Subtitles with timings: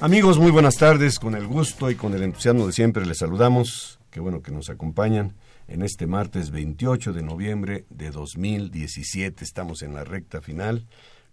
[0.00, 1.18] Amigos, muy buenas tardes.
[1.18, 3.98] Con el gusto y con el entusiasmo de siempre les saludamos.
[4.12, 5.34] Qué bueno que nos acompañan
[5.66, 9.42] en este martes 28 de noviembre de 2017.
[9.42, 10.86] Estamos en la recta final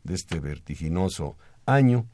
[0.03, 2.07] de este vertiginoso año.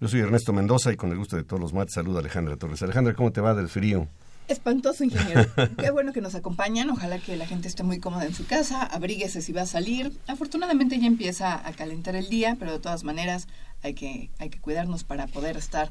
[0.00, 2.56] Yo soy Ernesto Mendoza y con el gusto de todos los martes saludo a Alejandra
[2.56, 2.82] Torres.
[2.82, 4.08] Alejandra, ¿cómo te va del frío?
[4.48, 5.46] Espantoso, ingeniero.
[5.78, 6.90] Qué bueno que nos acompañan.
[6.90, 8.82] Ojalá que la gente esté muy cómoda en su casa.
[8.82, 10.12] Abríguese si va a salir.
[10.26, 13.48] Afortunadamente ya empieza a calentar el día, pero de todas maneras
[13.82, 15.90] hay que, hay que cuidarnos para poder estar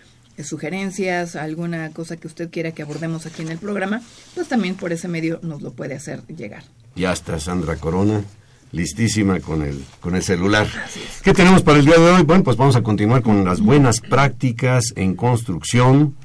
[0.43, 4.01] sugerencias, alguna cosa que usted quiera que abordemos aquí en el programa,
[4.35, 6.63] pues también por ese medio nos lo puede hacer llegar.
[6.97, 8.23] Ya está Sandra Corona,
[8.71, 10.67] listísima con el, con el celular.
[11.23, 12.23] ¿Qué tenemos para el día de hoy?
[12.23, 16.15] Bueno, pues vamos a continuar con las buenas prácticas en construcción.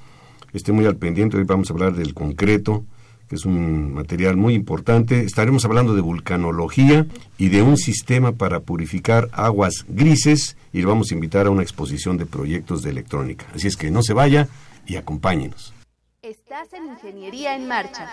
[0.55, 2.85] Esté muy al pendiente, hoy vamos a hablar del concreto
[3.33, 5.25] que es un material muy importante.
[5.25, 7.07] Estaremos hablando de vulcanología
[7.39, 11.63] y de un sistema para purificar aguas grises y le vamos a invitar a una
[11.63, 13.47] exposición de proyectos de electrónica.
[13.55, 14.49] Así es que no se vaya
[14.85, 15.73] y acompáñenos.
[16.21, 18.07] Estás en Ingeniería en Marcha.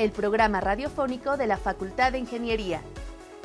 [0.00, 2.80] El programa radiofónico de la Facultad de Ingeniería.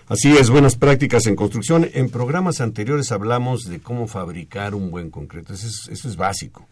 [0.08, 1.86] Así es, buenas prácticas en construcción.
[1.92, 5.52] En programas anteriores hablamos de cómo fabricar un buen concreto.
[5.52, 6.66] Eso es, básico,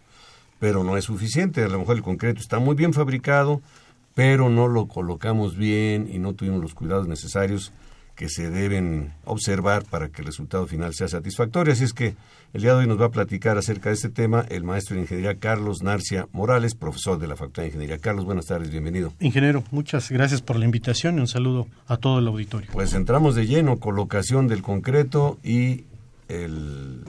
[0.58, 1.62] pero no es suficiente.
[1.62, 3.60] A lo mejor el concreto está muy bien fabricado,
[4.14, 7.72] pero no lo colocamos bien y no tuvimos los cuidados necesarios
[8.14, 11.72] que se deben observar para que el resultado final sea satisfactorio.
[11.72, 12.14] Así es que
[12.52, 15.02] el día de hoy nos va a platicar acerca de este tema el maestro de
[15.02, 17.98] Ingeniería Carlos Narcia Morales, profesor de la Facultad de Ingeniería.
[17.98, 19.12] Carlos, buenas tardes, bienvenido.
[19.18, 22.70] Ingeniero, muchas gracias por la invitación y un saludo a todo el auditorio.
[22.72, 25.84] Pues entramos de lleno, colocación del concreto y
[26.28, 27.02] el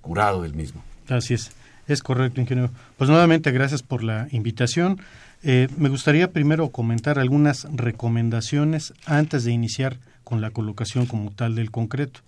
[0.00, 0.82] curado del mismo.
[1.08, 1.52] Así es,
[1.86, 2.70] es correcto, ingeniero.
[2.96, 5.00] Pues nuevamente gracias por la invitación.
[5.42, 11.54] Eh, me gustaría primero comentar algunas recomendaciones antes de iniciar con la colocación como tal
[11.54, 12.20] del concreto.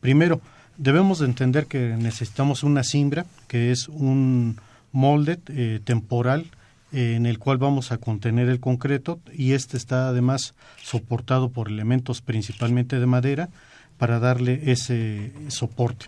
[0.00, 0.40] Primero,
[0.76, 4.58] debemos de entender que necesitamos una cimbra, que es un
[4.92, 6.46] molde eh, temporal
[6.92, 11.68] eh, en el cual vamos a contener el concreto y este está además soportado por
[11.68, 13.48] elementos principalmente de madera
[13.98, 16.06] para darle ese soporte.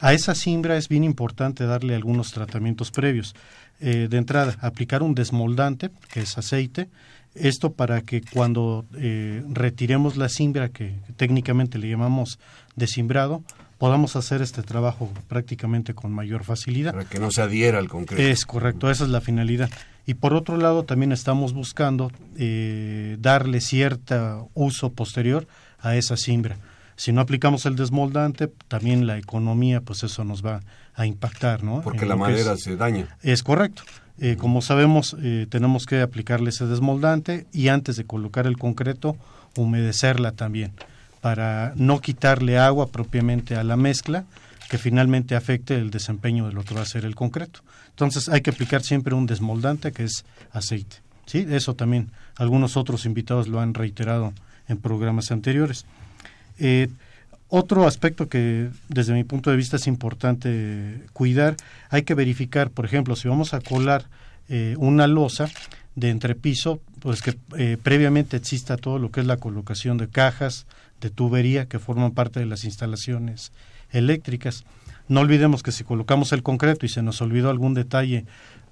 [0.00, 3.34] A esa simbra es bien importante darle algunos tratamientos previos.
[3.80, 6.88] Eh, de entrada, aplicar un desmoldante, que es aceite,
[7.34, 12.38] esto para que cuando eh, retiremos la simbra, que técnicamente le llamamos
[12.76, 13.42] desimbrado,
[13.78, 16.92] podamos hacer este trabajo prácticamente con mayor facilidad.
[16.92, 18.22] Para que no se adhiera al concreto.
[18.22, 19.70] Es correcto, esa es la finalidad.
[20.04, 25.46] Y por otro lado, también estamos buscando eh, darle cierto uso posterior
[25.78, 26.58] a esa simbra.
[26.96, 30.60] Si no aplicamos el desmoldante, también la economía, pues eso nos va a
[31.06, 31.80] impactar, ¿no?
[31.82, 33.16] Porque la madera se daña.
[33.22, 33.82] Es correcto.
[34.18, 39.16] Eh, como sabemos, eh, tenemos que aplicarle ese desmoldante y antes de colocar el concreto,
[39.56, 40.72] humedecerla también,
[41.22, 44.24] para no quitarle agua propiamente a la mezcla,
[44.68, 47.60] que finalmente afecte el desempeño de lo que va a ser el concreto.
[47.88, 50.96] Entonces hay que aplicar siempre un desmoldante que es aceite.
[51.26, 51.46] ¿sí?
[51.50, 54.32] Eso también algunos otros invitados lo han reiterado
[54.68, 55.86] en programas anteriores.
[56.58, 56.88] Eh,
[57.50, 61.56] otro aspecto que desde mi punto de vista es importante cuidar,
[61.90, 64.06] hay que verificar, por ejemplo, si vamos a colar
[64.48, 65.48] eh, una losa
[65.96, 70.66] de entrepiso, pues que eh, previamente exista todo lo que es la colocación de cajas,
[71.00, 73.52] de tubería que forman parte de las instalaciones
[73.90, 74.64] eléctricas.
[75.08, 78.26] No olvidemos que si colocamos el concreto y se nos olvidó algún detalle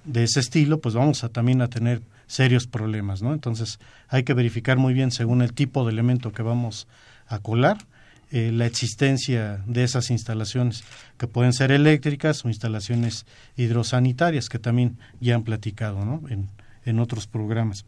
[0.05, 3.33] de ese estilo, pues vamos a también a tener serios problemas, ¿no?
[3.33, 6.87] Entonces hay que verificar muy bien según el tipo de elemento que vamos
[7.27, 7.77] a colar
[8.31, 10.83] eh, la existencia de esas instalaciones
[11.17, 13.25] que pueden ser eléctricas o instalaciones
[13.57, 16.21] hidrosanitarias que también ya han platicado ¿no?
[16.29, 16.47] en,
[16.85, 17.85] en otros programas.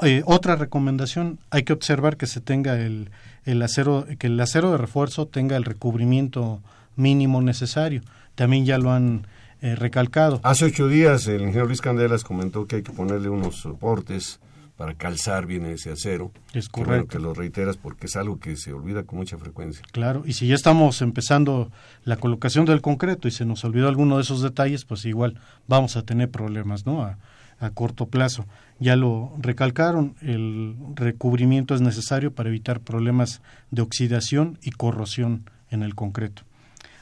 [0.00, 3.10] Eh, otra recomendación, hay que observar que se tenga el,
[3.44, 6.62] el acero, que el acero de refuerzo tenga el recubrimiento
[6.94, 8.02] mínimo necesario.
[8.36, 9.26] También ya lo han
[9.60, 10.40] eh, recalcado.
[10.44, 14.38] Hace ocho días el ingeniero Luis Candelas comentó que hay que ponerle unos soportes
[14.78, 16.30] para calzar bien ese acero.
[16.54, 17.08] Es correcto.
[17.08, 19.82] que lo reiteras porque es algo que se olvida con mucha frecuencia.
[19.90, 21.72] Claro, y si ya estamos empezando
[22.04, 25.34] la colocación del concreto y se nos olvidó alguno de esos detalles, pues igual
[25.66, 27.02] vamos a tener problemas, ¿no?
[27.02, 27.18] A,
[27.58, 28.46] a corto plazo.
[28.78, 33.42] Ya lo recalcaron, el recubrimiento es necesario para evitar problemas
[33.72, 36.42] de oxidación y corrosión en el concreto.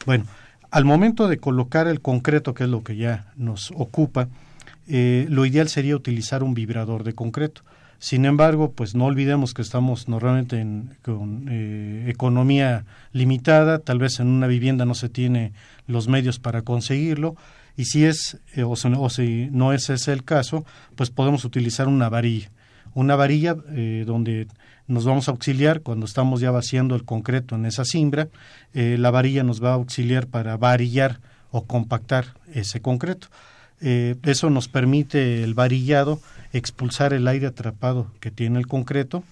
[0.07, 0.25] Bueno,
[0.71, 4.29] al momento de colocar el concreto, que es lo que ya nos ocupa,
[4.89, 7.63] eh, lo ideal sería utilizar un vibrador de concreto.
[7.99, 14.21] Sin embargo, pues no olvidemos que estamos normalmente en, con eh, economía limitada, tal vez
[14.21, 15.53] en una vivienda no se tiene
[15.87, 17.37] los medios para conseguirlo,
[17.77, 18.77] y si es eh, o,
[19.09, 22.51] si no es ese el caso, pues podemos utilizar una varilla.
[22.95, 23.55] Una varilla
[24.07, 24.47] donde
[24.87, 28.29] nos vamos a auxiliar cuando estamos ya vaciando el concreto en esa cimbra,
[28.73, 33.29] la varilla nos va a auxiliar para varillar o compactar ese concreto.
[33.81, 36.21] Eh, eso nos permite el varillado
[36.53, 39.23] expulsar el aire atrapado que tiene el concreto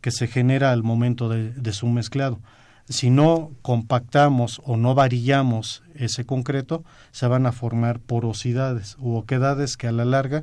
[0.00, 2.38] que se genera al momento de, su mezclado.
[2.86, 9.78] Si no compactamos o no varillamos ese concreto, se van a formar porosidades u oquedades
[9.78, 10.42] que a la larga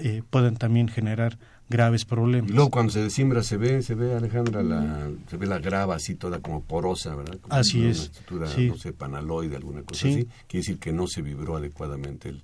[0.00, 1.36] eh, pueden también generar
[1.68, 2.50] graves problemas.
[2.50, 6.14] luego cuando se desimbra se ve, se ve Alejandra, la, se ve la grava así
[6.14, 7.38] toda como porosa, ¿verdad?
[7.50, 8.10] así es.
[8.30, 10.28] no sé, panaloide, alguna cosa así.
[10.46, 12.42] Quiere decir que no se vibró adecuadamente el,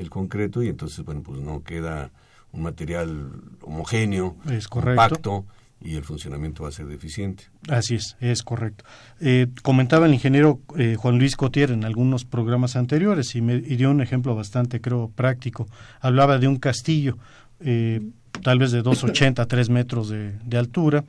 [0.00, 2.10] el concreto y entonces, bueno, pues no queda
[2.52, 3.30] un material
[3.62, 5.44] homogéneo, es compacto
[5.82, 7.44] y el funcionamiento va a ser deficiente.
[7.68, 8.84] Así es, es correcto.
[9.20, 13.90] Eh, comentaba el ingeniero eh, Juan Luis Cotier en algunos programas anteriores y, me, dio
[13.90, 15.68] un ejemplo bastante, creo, práctico.
[16.00, 17.16] Hablaba de un castillo,
[17.60, 18.00] eh,
[18.42, 21.04] tal vez de 2,80 a 3 metros de, de altura,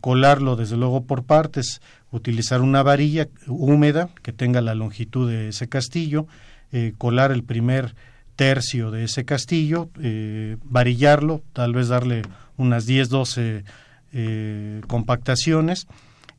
[0.00, 5.68] colarlo desde luego por partes, utilizar una varilla húmeda que tenga la longitud de ese
[5.68, 6.26] castillo,
[6.70, 7.94] eh, colar el primer
[8.36, 12.22] tercio de ese castillo, eh, varillarlo, tal vez darle
[12.58, 13.64] unas 10, 12
[14.12, 15.86] eh, compactaciones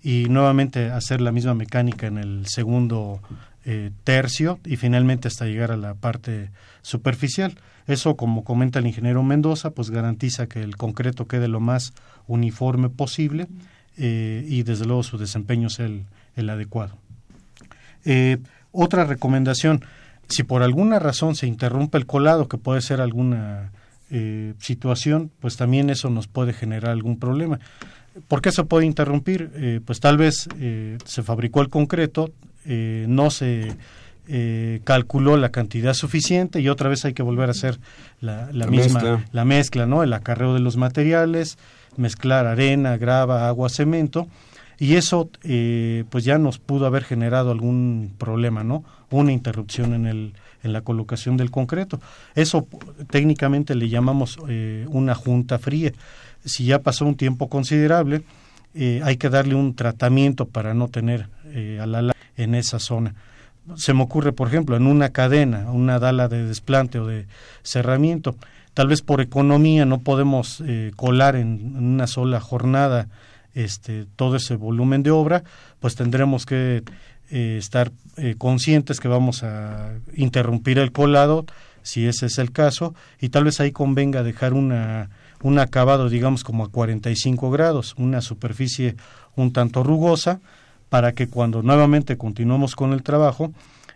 [0.04, 3.22] y nuevamente hacer la misma mecánica en el segundo
[4.04, 6.50] tercio y finalmente hasta llegar a la parte
[6.82, 7.56] superficial.
[7.86, 11.94] Eso, como comenta el ingeniero Mendoza, pues garantiza que el concreto quede lo más
[12.26, 13.48] uniforme posible
[13.96, 16.06] y desde luego su desempeño sea el,
[16.36, 16.98] el adecuado.
[18.72, 19.84] otra recomendación,
[20.30, 23.72] si por alguna razón se interrumpe el colado, que puede ser alguna
[24.12, 27.60] eh, situación, pues también eso nos puede generar algún problema.
[28.28, 29.52] ¿Por qué se puede interrumpir?
[29.56, 32.32] Eh, pues tal vez eh, se fabricó el concreto,
[32.66, 33.76] no se
[34.84, 37.80] calculó la cantidad suficiente y otra vez hay que volver a hacer
[38.22, 39.26] la, misma mezcla.
[39.32, 40.04] la mezcla, ¿no?
[40.04, 41.58] El acarreo de los materiales,
[41.98, 44.28] mezclar arena, grava, agua, cemento
[44.80, 45.30] y eso
[46.10, 48.84] pues ya nos pudo haber generado algún problema, ¿no?
[49.12, 50.34] una interrupción en, el,
[50.64, 52.00] en la colocación del concreto.
[52.36, 52.68] Eso
[53.10, 55.92] técnicamente le llamamos eh, una junta fría.
[56.46, 58.24] Si ya pasó un tiempo considerable,
[58.76, 63.16] eh, hay que darle un tratamiento para no tener eh, a la en esa zona.
[63.76, 67.28] Se me ocurre, por ejemplo, en una cadena, una dala de desplante o de
[67.62, 68.36] cerramiento,
[68.74, 73.08] tal vez por economía no podemos eh, colar en, una sola jornada
[73.54, 75.44] este, todo ese volumen de obra,
[75.80, 76.84] pues tendremos que
[77.32, 81.46] eh, estar eh, conscientes que vamos a interrumpir el colado,
[81.82, 85.10] si ese es el caso, y tal vez ahí convenga dejar una,
[85.42, 88.96] un acabado, digamos, como a 45 grados, una superficie
[89.36, 90.40] un tanto rugosa,
[90.90, 93.54] para que cuando nuevamente continuemos con el trabajo,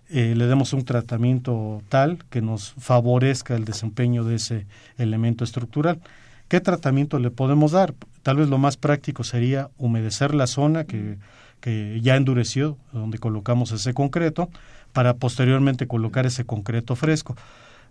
[0.10, 4.68] eh, le demos un tratamiento tal que nos favorezca el desempeño de ese
[4.98, 6.00] elemento estructural.
[6.48, 7.94] ¿Qué tratamiento le podemos dar?
[8.22, 11.18] Tal vez lo más práctico sería humedecer la zona que,
[11.60, 14.50] que ya endureció, donde colocamos ese concreto,
[14.92, 17.36] para posteriormente colocar ese concreto fresco.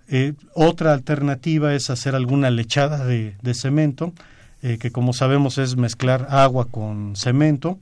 [0.09, 4.12] Eh, otra alternativa es hacer alguna lechada de, cemento,
[4.62, 7.78] eh, que como sabemos es mezclar agua con cemento,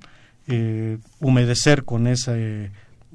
[0.47, 2.71] eh, humedecer con ese,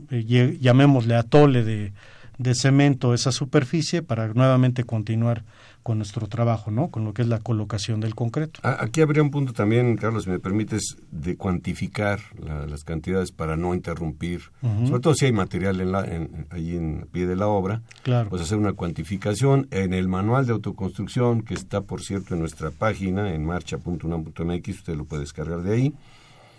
[0.09, 1.93] llamémosle atole de,
[2.37, 5.43] de cemento esa superficie para nuevamente continuar
[5.85, 6.89] con nuestro trabajo, ¿no?
[6.89, 8.59] Con lo que es la colocación del concreto.
[8.63, 12.21] Aquí habría un punto también, Carlos, si me permites, de cuantificar
[12.67, 14.41] las cantidades para no interrumpir,
[14.87, 18.31] sobre todo si hay material en la, en, allí en pie de la obra, claro.
[18.31, 22.71] pues hacer una cuantificación en el manual de autoconstrucción que está, por cierto, en nuestra
[22.71, 25.93] página en marcha.unam.mx, usted lo puede descargar de ahí.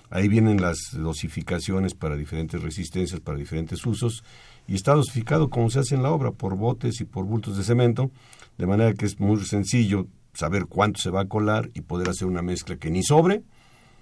[0.08, 4.22] Ahí vienen las dosificaciones para diferentes resistencias, para diferentes usos,
[4.68, 7.64] y está dosificado como se hace en la obra, por botes y por bultos de
[7.64, 8.12] cemento
[8.58, 12.28] de manera que es muy sencillo saber cuánto se va a colar y poder hacer
[12.28, 13.42] una mezcla que ni sobre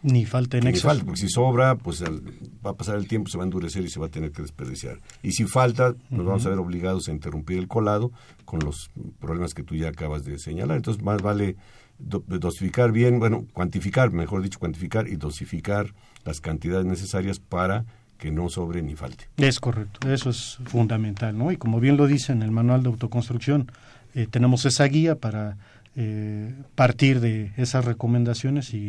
[0.05, 0.89] ni falte en exceso.
[0.89, 3.83] Ni falte, porque si sobra, pues va a pasar el tiempo, se va a endurecer
[3.83, 5.01] y se va a tener que desperdiciar.
[5.23, 8.13] Y si falta, nos vamos a ver obligados a interrumpir el colado
[8.45, 10.77] con los problemas que tú ya acabas de señalar.
[10.77, 11.57] Entonces, más vale
[11.99, 15.95] dosificar bien, bueno, cuantificar, mejor dicho, cuantificar y dosificar
[16.25, 17.87] las cantidades necesarias para
[18.19, 19.29] que no sobre ni falte.
[19.39, 21.51] Es correcto, eso es fundamental, ¿no?
[21.51, 23.71] Y como bien lo dice en el manual de autoconstrucción,
[24.14, 25.56] eh, tenemos esa guía para
[25.97, 28.88] eh, partir de esas recomendaciones y,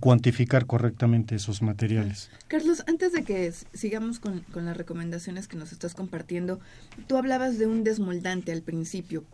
[0.00, 2.30] cuantificar correctamente esos materiales.
[2.48, 6.60] Carlos, antes de que sigamos con, las recomendaciones que nos estás compartiendo,
[7.06, 9.24] tú hablabas de un desmoldante al principio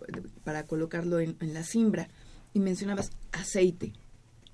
[0.45, 2.09] para colocarlo en, la cimbra
[2.53, 3.93] y mencionabas aceite.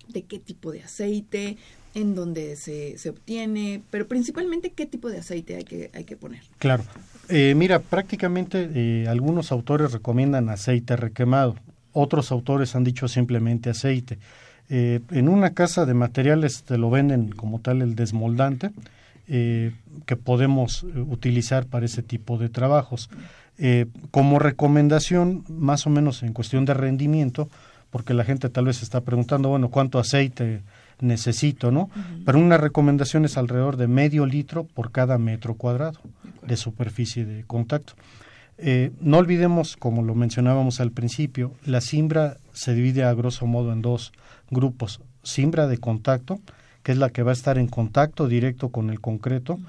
[0.09, 1.59] ¿De qué tipo de aceite?
[1.95, 6.17] en dónde se, se, obtiene, pero principalmente qué tipo de aceite hay que, hay que
[6.17, 6.43] poner.
[6.59, 6.85] Claro,
[7.29, 11.57] eh, mira, prácticamente eh, algunos autores recomiendan aceite requemado,
[11.93, 14.19] otros autores han dicho simplemente aceite.
[14.71, 18.71] Eh, en una casa de materiales te lo venden como tal el desmoldante
[19.29, 23.11] que podemos utilizar para ese tipo de trabajos.
[24.11, 27.51] como recomendación, más o menos en cuestión de rendimiento,
[27.91, 30.63] porque la gente tal vez está preguntando, bueno, ¿cuánto aceite
[31.01, 31.91] necesito, ¿no?
[32.25, 36.01] Pero una recomendación es alrededor de medio litro por cada metro cuadrado
[36.43, 37.95] de superficie de contacto.
[38.59, 43.73] Eh, no olvidemos, como lo mencionábamos al principio, la simbra se divide a grosso modo
[43.73, 44.13] en dos
[44.51, 45.01] grupos.
[45.23, 46.41] Simbra de contacto,
[46.83, 49.61] que es la que va a estar en contacto directo con el concreto,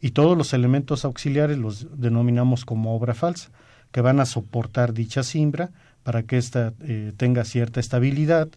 [0.00, 3.50] y todos los elementos auxiliares los denominamos como obra falsa,
[3.90, 5.70] que van a soportar dicha simbra
[6.04, 8.48] para que ésta eh, tenga cierta estabilidad,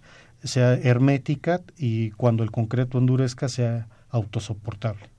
[0.43, 5.09] sea hermética y cuando el concreto endurezca sea autosoportable.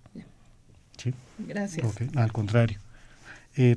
[0.96, 1.14] ¿Sí?
[1.38, 1.86] Gracias.
[2.14, 2.78] al contrario.
[3.56, 3.76] Eh,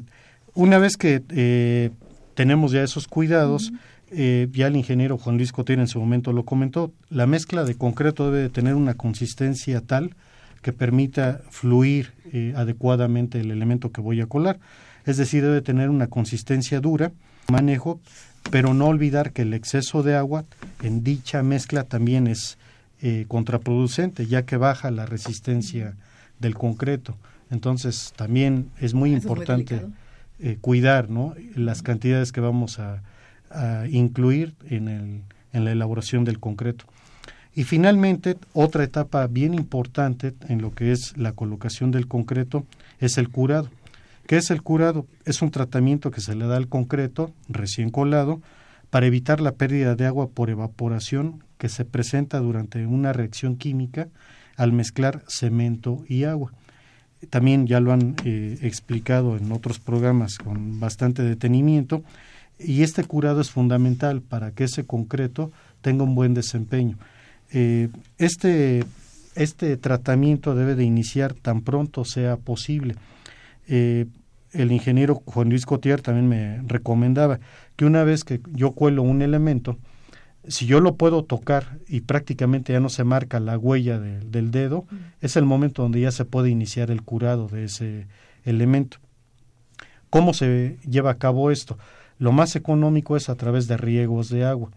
[0.53, 1.91] una vez que eh,
[2.35, 3.71] tenemos ya esos cuidados,
[4.11, 7.75] eh, ya el ingeniero Juan Luis Cotier en su momento lo comentó, la mezcla de
[7.75, 10.15] concreto debe de tener una consistencia tal
[10.61, 12.13] que permita fluir
[12.55, 14.59] adecuadamente el elemento que voy a colar.
[15.05, 17.11] Es decir, debe tener una consistencia dura,
[17.51, 17.99] manejo
[18.51, 20.45] pero no olvidar que el exceso de agua
[20.81, 22.57] en dicha mezcla también es
[23.01, 25.95] eh, contraproducente, ya que baja la resistencia
[26.39, 27.17] del concreto.
[27.51, 29.81] Entonces, también es muy importante
[30.39, 31.35] eh, cuidar ¿no?
[31.55, 33.01] las cantidades que vamos a,
[33.91, 35.21] incluir en, el,
[35.51, 36.85] en la elaboración del concreto.
[37.55, 42.65] Y finalmente, otra etapa bien importante en lo que es la colocación del concreto
[42.99, 43.69] es el curado.
[44.25, 45.05] ¿Qué es el curado?
[45.25, 48.41] Es un tratamiento que se le da al concreto recién colado
[48.89, 54.07] para evitar la pérdida de agua por evaporación que se presenta durante una reacción química
[54.55, 56.53] al mezclar cemento y agua.
[57.29, 62.03] También ya lo han eh, explicado en otros programas con bastante detenimiento
[62.59, 65.51] y este curado es fundamental para que ese concreto
[65.81, 66.97] tenga un buen desempeño.
[67.51, 68.85] Eh, este,
[69.35, 72.95] este tratamiento debe de iniciar tan pronto sea posible
[73.67, 74.05] eh,
[74.51, 77.39] el ingeniero Juan Luis Cotier también me recomendaba
[77.75, 79.77] que una vez que yo cuelo un elemento,
[80.47, 84.85] si yo lo puedo tocar y prácticamente ya no se marca la huella del dedo,
[85.21, 88.07] es el momento donde ya se puede iniciar el curado de ese
[88.43, 88.97] elemento.
[90.09, 91.77] ¿Cómo se lleva a cabo esto?
[92.19, 94.69] Lo más económico es a través de riegos de agua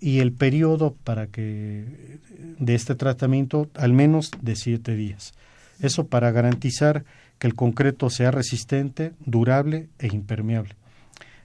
[0.00, 2.18] y el periodo para que
[2.58, 5.32] de este tratamiento al menos de siete días.
[5.80, 7.04] Eso para garantizar
[7.38, 10.74] que el concreto sea resistente, durable e impermeable.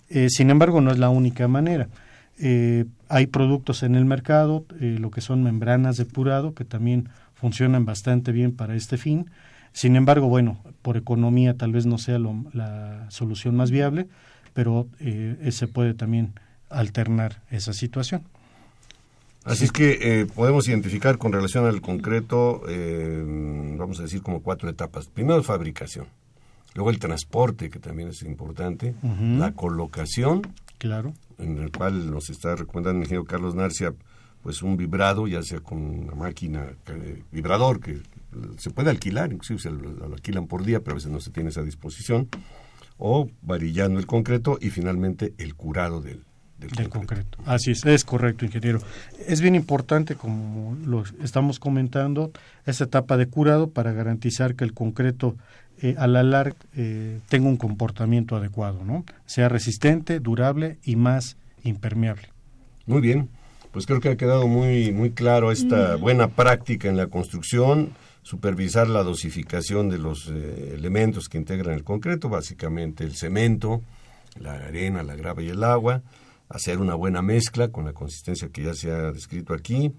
[0.10, 1.88] Eh, sin embargo, no es la única manera.
[2.40, 7.10] Eh, hay productos en el mercado, eh, lo que son membranas de purado, que también
[7.36, 9.30] funcionan bastante bien para este fin.
[9.72, 14.08] Sin embargo, bueno, por economía tal vez no sea la solución más viable,
[14.54, 14.88] pero
[15.50, 16.34] se puede también
[16.70, 18.22] alternar esa situación.
[19.44, 25.08] Así es que podemos identificar con relación al concreto, vamos a decir, como cuatro etapas.
[25.08, 26.08] Primero, fabricación.
[26.76, 28.96] Luego el transporte, que también es importante.
[29.38, 30.42] La colocación.
[30.78, 33.94] Claro en el cual nos está recomendando el ingeniero Carlos Narcia,
[34.42, 36.68] pues un vibrado, ya sea con una máquina
[37.32, 38.02] vibrador que
[38.58, 41.50] se puede alquilar, inclusive se lo, alquilan por día, pero a veces no se tiene
[41.50, 42.30] esa disposición,
[42.98, 46.24] o varillando el concreto y finalmente el curado del,
[46.76, 47.38] del, concreto.
[47.46, 48.80] Así es, es correcto, ingeniero.
[49.28, 52.32] Es bien importante, como lo estamos comentando,
[52.66, 55.36] esa etapa de curado para garantizar que el concreto
[55.82, 59.04] eh, a la larga eh, tenga un comportamiento adecuado, ¿no?
[59.26, 62.30] Sea resistente, durable y más impermeable.
[62.86, 63.30] Muy bien,
[63.72, 67.92] pues creo que ha quedado muy, muy claro esta buena práctica en la construcción,
[68.22, 73.82] supervisar la dosificación de los eh, elementos que integran el concreto, básicamente el cemento,
[74.40, 76.02] la arena, la grava y el agua,
[76.54, 79.94] hacer una buena mezcla con la consistencia que ya se ha descrito aquí,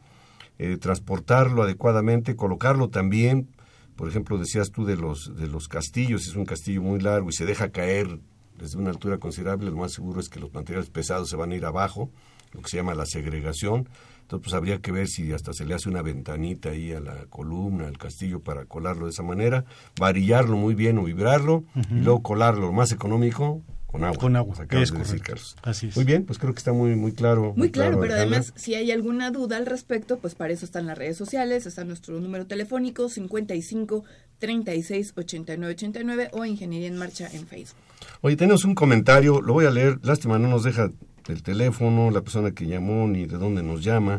[0.81, 3.49] transportarlo adecuadamente, colocarlo también
[3.97, 7.33] por ejemplo, decías tú de los, de los castillos, es un castillo muy largo y
[7.33, 8.19] se deja caer
[8.59, 11.57] desde una altura considerable, lo más seguro es que los materiales pesados se van a
[11.57, 12.11] ir abajo,
[12.53, 13.89] lo que se llama la segregación.
[14.23, 17.27] Entonces, pues habría que ver si hasta se le hace una ventanita ahí a la
[17.27, 19.65] columna, al castillo, para colarlo de esa manera,
[19.99, 23.61] varillarlo muy bien o vibrarlo, y luego colarlo lo más económico,
[23.95, 24.19] con agua.
[24.19, 25.35] Con agua, es correcto.
[25.63, 25.95] Así es.
[25.95, 27.55] Muy bien, pues creo que está muy, muy claro.
[27.57, 30.99] Muy, claro, pero además, si hay alguna duda al respecto, pues para eso están las
[30.99, 34.03] redes sociales, está nuestro número telefónico 55
[34.41, 37.79] 36 89 89 o Ingeniería en Marcha en Facebook.
[38.21, 40.91] Oye, tenemos un comentario, lo voy a leer, lástima, no nos deja
[41.29, 44.19] el teléfono, la persona que llamó, ni de dónde nos llama,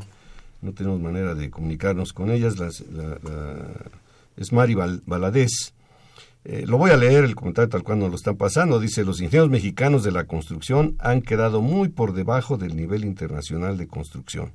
[0.61, 2.69] no tenemos manera de comunicarnos con ellas, la,
[4.37, 5.74] es Mari Valadez.
[6.47, 8.79] Eh, lo voy a leer el comentario tal cual nos lo están pasando.
[8.79, 13.77] Dice, los ingenieros mexicanos de la construcción han quedado muy por debajo del nivel internacional
[13.77, 14.53] de construcción.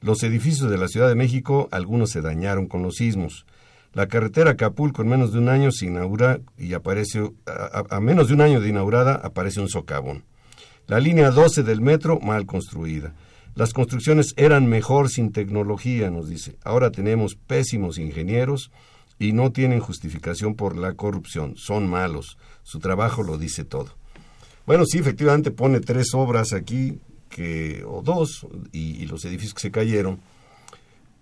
[0.00, 3.46] Los edificios de la Ciudad de México, algunos se dañaron con los sismos.
[3.94, 8.34] La carretera Acapulco en menos de un año se inaugura y aparece, a, menos de
[8.34, 10.22] un año de inaugurada, aparece un socavón.
[10.86, 13.12] La línea 12 del metro mal construida.
[13.56, 16.56] Las construcciones eran mejor sin tecnología, nos dice.
[16.62, 18.70] Ahora tenemos pésimos ingenieros
[19.18, 23.96] y no tienen justificación por la corrupción, son malos, su trabajo lo dice todo.
[24.66, 29.70] Bueno, sí, efectivamente pone tres obras aquí, que, o dos, y, los edificios que se
[29.70, 30.20] cayeron,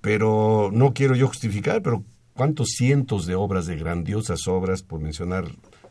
[0.00, 2.04] pero no quiero yo justificar, pero
[2.34, 5.46] cuántos cientos de obras, de grandiosas obras, por mencionar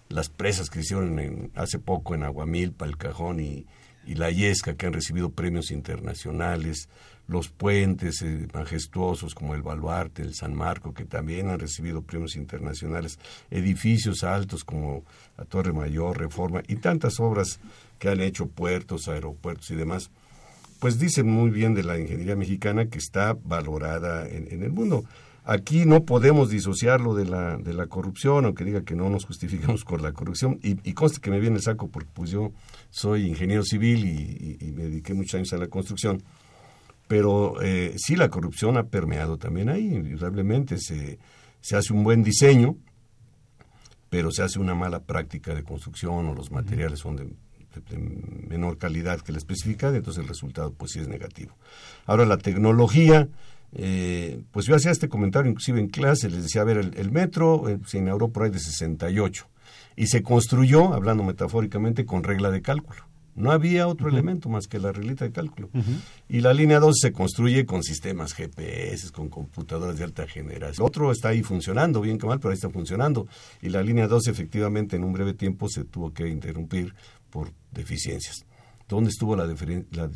[0.09, 3.65] las presas que hicieron en, hace poco en Aguamilpa, El Cajón y,
[4.05, 6.89] y La Yesca, que han recibido premios internacionales,
[7.27, 12.35] los puentes eh, majestuosos como el Baluarte, el San Marco, que también han recibido premios
[12.35, 15.03] internacionales, edificios altos como
[15.37, 17.59] la Torre Mayor, Reforma y tantas obras
[17.97, 20.11] que han hecho puertos, aeropuertos y demás,
[20.79, 25.03] pues dicen muy bien de la ingeniería mexicana que está valorada en, el mundo.
[25.45, 29.83] Aquí no podemos disociarlo de la, de la corrupción, aunque diga que no nos justificamos
[29.85, 30.59] con la corrupción.
[30.61, 32.51] Y, y que me viene el saco porque pues yo
[32.89, 36.21] soy ingeniero civil y me dediqué muchos años a la construcción
[37.07, 41.19] pero eh, sí la corrupción ha permeado también ahí, indudablemente se,
[41.61, 42.77] se hace un buen diseño,
[44.09, 47.27] pero se hace una mala práctica de construcción o los materiales son de,
[48.47, 51.57] menor calidad que la especificada, entonces el resultado pues sí es negativo.
[52.05, 53.27] Ahora la tecnología,
[53.73, 57.67] eh, pues yo hacía este comentario inclusive en clase, les decía, a ver, el, metro
[57.67, 59.47] eh, se inauguró por ahí de 68
[59.97, 63.03] y se construyó, hablando metafóricamente, con regla de cálculo.
[63.35, 65.69] No había otro elemento más que la reglita de cálculo.
[66.29, 70.87] Y la línea 2 se construye con sistemas GPS, con computadoras de alta generación.
[70.87, 73.27] Otro está ahí funcionando, bien que mal, pero ahí está funcionando.
[73.61, 76.95] Y la línea 2 efectivamente en un breve tiempo se tuvo que interrumpir
[77.29, 78.45] por deficiencias.
[78.87, 80.07] ¿Dónde estuvo la, la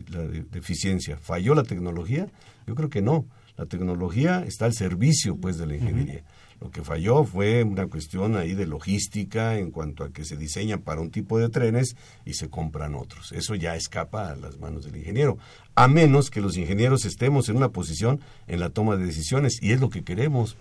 [0.51, 1.17] deficiencia?
[1.17, 2.27] ¿Falló la tecnología?
[2.67, 3.25] Yo creo que no.
[3.57, 6.23] La tecnología está al servicio, pues, de la ingeniería.
[6.61, 10.81] Lo que falló fue una cuestión ahí de logística en cuanto a que se diseñan
[10.81, 11.95] para un tipo de trenes
[12.25, 13.31] y se compran otros.
[13.31, 15.37] Eso ya escapa a las manos del ingeniero,
[15.75, 19.71] a menos que los ingenieros estemos en una posición en la toma de decisiones y
[19.71, 20.57] es lo que queremos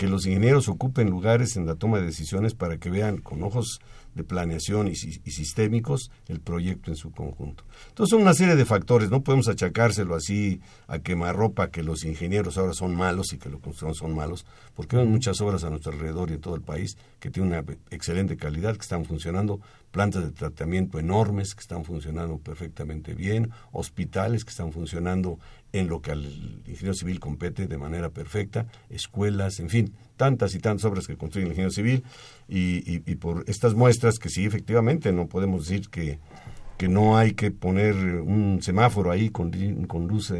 [0.00, 3.80] que los ingenieros ocupen lugares en la toma de decisiones para que vean con ojos
[4.14, 7.64] de planeación y, sistémicos el proyecto en su conjunto.
[7.88, 12.58] Entonces son una serie de factores, no podemos achacárselo así a quemarropa que los ingenieros
[12.58, 14.44] ahora son malos y que los constructores son malos,
[14.74, 17.64] porque hay muchas obras a nuestro alrededor y en todo el país que tienen una
[17.90, 24.44] excelente calidad, que están funcionando, plantas de tratamiento enormes que están funcionando perfectamente bien, hospitales
[24.44, 25.38] que están funcionando
[25.72, 26.24] en lo que al
[26.66, 31.46] ingeniero civil compete de manera perfecta, escuelas, en fin, tantas y tantas obras que construye
[31.46, 32.04] el ingeniero civil
[32.46, 36.18] y, por estas muestras que sí, efectivamente, no podemos decir que,
[36.76, 39.50] que no hay que poner un semáforo ahí con,
[39.86, 40.30] con luz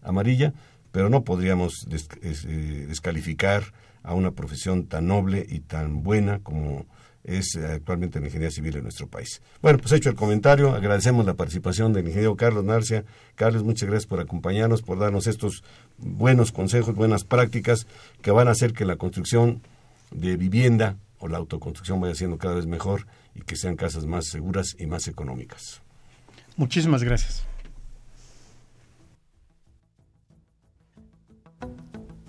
[0.00, 0.54] amarilla,
[0.92, 3.64] pero no podríamos eh, descalificar
[4.04, 6.86] a una profesión tan noble y tan buena como
[7.26, 9.42] es eh, actualmente la ingeniería civil en nuestro país.
[9.60, 13.04] Bueno, pues hecho el comentario, agradecemos la participación del ingeniero Carlos Narcia.
[13.34, 15.64] Carlos, muchas gracias por acompañarnos, por darnos estos
[15.98, 17.86] buenos consejos, buenas prácticas
[18.22, 19.60] que van a hacer que la construcción
[20.12, 24.26] de vivienda o la autoconstrucción vaya siendo cada vez mejor y que sean casas más
[24.26, 25.82] seguras y más económicas.
[26.56, 27.44] Muchísimas gracias.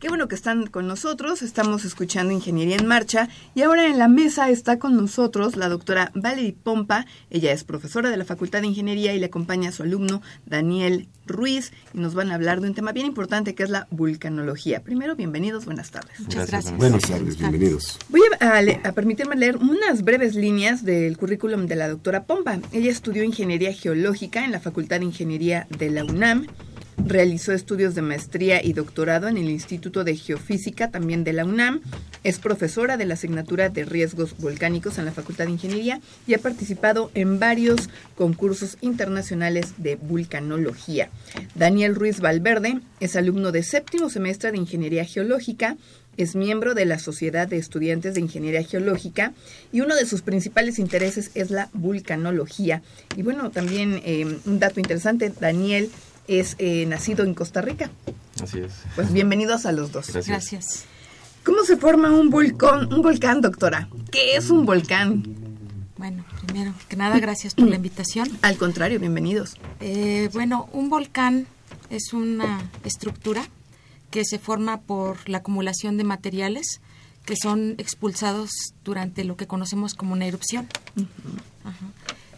[0.00, 4.08] Qué bueno que están con nosotros, estamos escuchando Ingeniería en Marcha y ahora en la
[4.08, 8.66] mesa está con nosotros la doctora Valerie Pompa, ella es profesora de la Facultad de
[8.66, 12.68] Ingeniería y le acompaña a su alumno Daniel Ruiz y nos van a hablar de
[12.68, 14.82] un tema bien importante que es la vulcanología.
[14.82, 16.20] Primero, bienvenidos, buenas tardes.
[16.20, 16.76] Muchas gracias.
[16.76, 17.98] Buenas tardes, bienvenidos.
[18.08, 22.58] Voy a, a, permitirme leer unas breves líneas del currículum de la doctora Pompa.
[22.72, 26.46] Ella estudió Ingeniería Geológica en la Facultad de Ingeniería de la UNAM
[26.96, 31.80] Realizó estudios de maestría y doctorado en el Instituto de Geofísica, también de la UNAM.
[32.22, 36.38] Es profesora de la asignatura de riesgos volcánicos en la Facultad de Ingeniería y ha
[36.38, 41.10] participado en varios concursos internacionales de vulcanología.
[41.54, 45.76] Daniel Ruiz Valverde es alumno de séptimo semestre de Ingeniería Geológica
[46.16, 49.32] es miembro de la Sociedad de Estudiantes de Ingeniería Geológica
[49.72, 52.82] y uno de sus principales intereses es la vulcanología.
[53.16, 55.90] Y bueno, también eh, un dato interesante, Daniel
[56.28, 57.90] es eh, nacido en Costa Rica.
[58.42, 58.72] Así es.
[58.94, 60.12] Pues bienvenidos a los dos.
[60.26, 60.84] Gracias.
[61.44, 63.88] ¿Cómo se forma un volcán, un volcán, doctora?
[64.10, 65.22] ¿Qué es un volcán?
[65.96, 68.28] Bueno, primero que nada, gracias por la invitación.
[68.42, 69.56] Al contrario, bienvenidos.
[69.80, 71.46] Eh, bueno, un volcán
[71.90, 73.46] es una estructura
[74.10, 76.80] que se forma por la acumulación de materiales
[77.24, 78.50] que son expulsados
[78.84, 80.68] durante lo que conocemos como una erupción.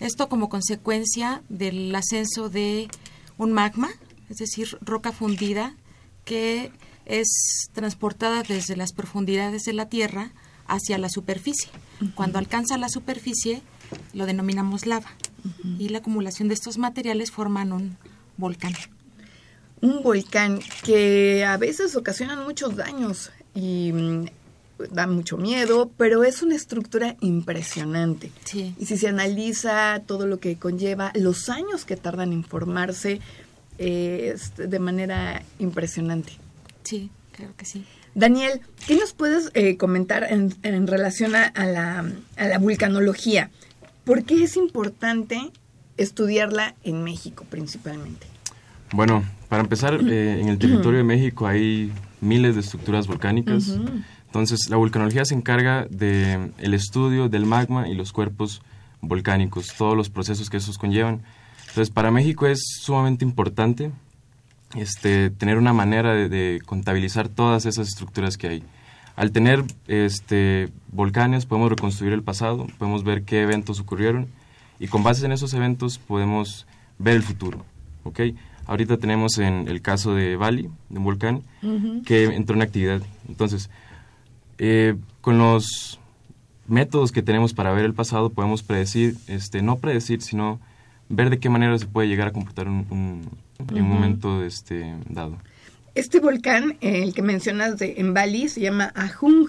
[0.01, 2.89] Esto como consecuencia del ascenso de
[3.39, 3.91] un magma,
[4.29, 5.75] es decir, roca fundida,
[6.25, 6.73] que
[7.05, 7.29] es
[7.73, 10.33] transportada desde las profundidades de la Tierra
[10.67, 11.71] hacia la superficie.
[12.15, 13.63] Cuando alcanza la superficie,
[14.13, 15.11] lo denominamos lava.
[15.79, 17.97] Y la acumulación de estos materiales forman un
[18.37, 18.75] volcán.
[19.81, 24.27] Un volcán que a veces ocasionan muchos daños y mm,
[24.91, 28.31] da mucho miedo, pero es una estructura impresionante.
[28.45, 28.75] Sí.
[28.79, 33.21] Y si se analiza todo lo que conlleva, los años que tardan en formarse,
[33.79, 36.33] eh, es de manera impresionante.
[36.83, 37.85] Sí, creo que sí.
[38.15, 43.51] Daniel, ¿qué nos puedes eh, comentar en, en relación a, a la, a la vulcanología?
[44.05, 45.51] ¿Por qué es importante
[45.97, 48.27] estudiarla en México principalmente?
[48.93, 53.77] Bueno, para empezar, eh, en el territorio de México hay miles de estructuras volcánicas.
[54.37, 58.61] Entonces, la vulcanología se encarga del el estudio del magma y los cuerpos
[59.01, 61.23] volcánicos, todos los procesos que esos conllevan.
[61.61, 63.93] Entonces, para México es sumamente importante
[64.75, 68.63] este, tener una manera de, de contabilizar todas esas estructuras que hay.
[69.17, 74.27] Al tener este, volcanes podemos reconstruir el pasado, podemos ver qué eventos ocurrieron
[74.79, 76.67] y con base en esos eventos podemos
[76.99, 77.65] ver el futuro.
[78.05, 78.21] ¿ok?
[78.67, 81.43] Ahorita tenemos en el caso de Bali, de un volcán,
[82.05, 83.01] que entró en actividad.
[83.29, 83.71] Entonces,
[84.59, 85.99] eh, con los
[86.69, 90.61] métodos que tenemos para ver el pasado podemos predecir, este, no predecir, sino
[91.09, 93.31] ver de qué manera se puede llegar a comportar un, un-
[93.71, 95.39] en un momento este, dado.
[95.95, 99.49] Este volcán, eh, el que mencionas de, en Bali, se llama Ahung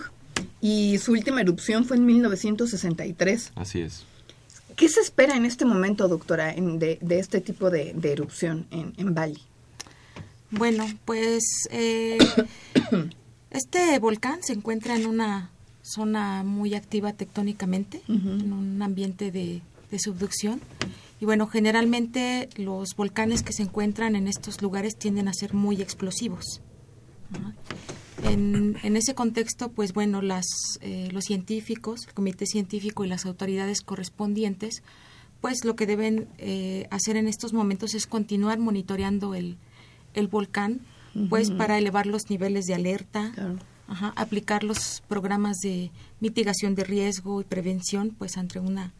[0.62, 3.52] y su última erupción fue en 1963.
[3.56, 4.06] Así es.
[4.78, 8.66] ¿Qué se espera en este momento, doctora, en- de, de este tipo de, de erupción
[8.72, 9.42] en, en Bali?
[10.52, 12.18] Bueno, pues eh,
[13.52, 20.00] este volcán se encuentra en una zona muy activa tectónicamente, en un ambiente de, de
[20.00, 20.62] subducción.
[21.20, 25.82] Y bueno, generalmente los volcanes que se encuentran en estos lugares tienden a ser muy
[25.82, 26.62] explosivos.
[28.24, 30.46] En, en ese contexto, pues bueno, las,
[30.82, 34.84] eh, los científicos, el comité científico y las autoridades correspondientes,
[35.42, 39.58] pues lo que deben eh, hacer en estos momentos es continuar monitoreando el,
[40.14, 40.82] el volcán,
[41.30, 43.58] pues para elevar los niveles de alerta, Claro.
[43.88, 48.94] ajá, aplicar los programas de mitigación de riesgo y prevención, pues ante una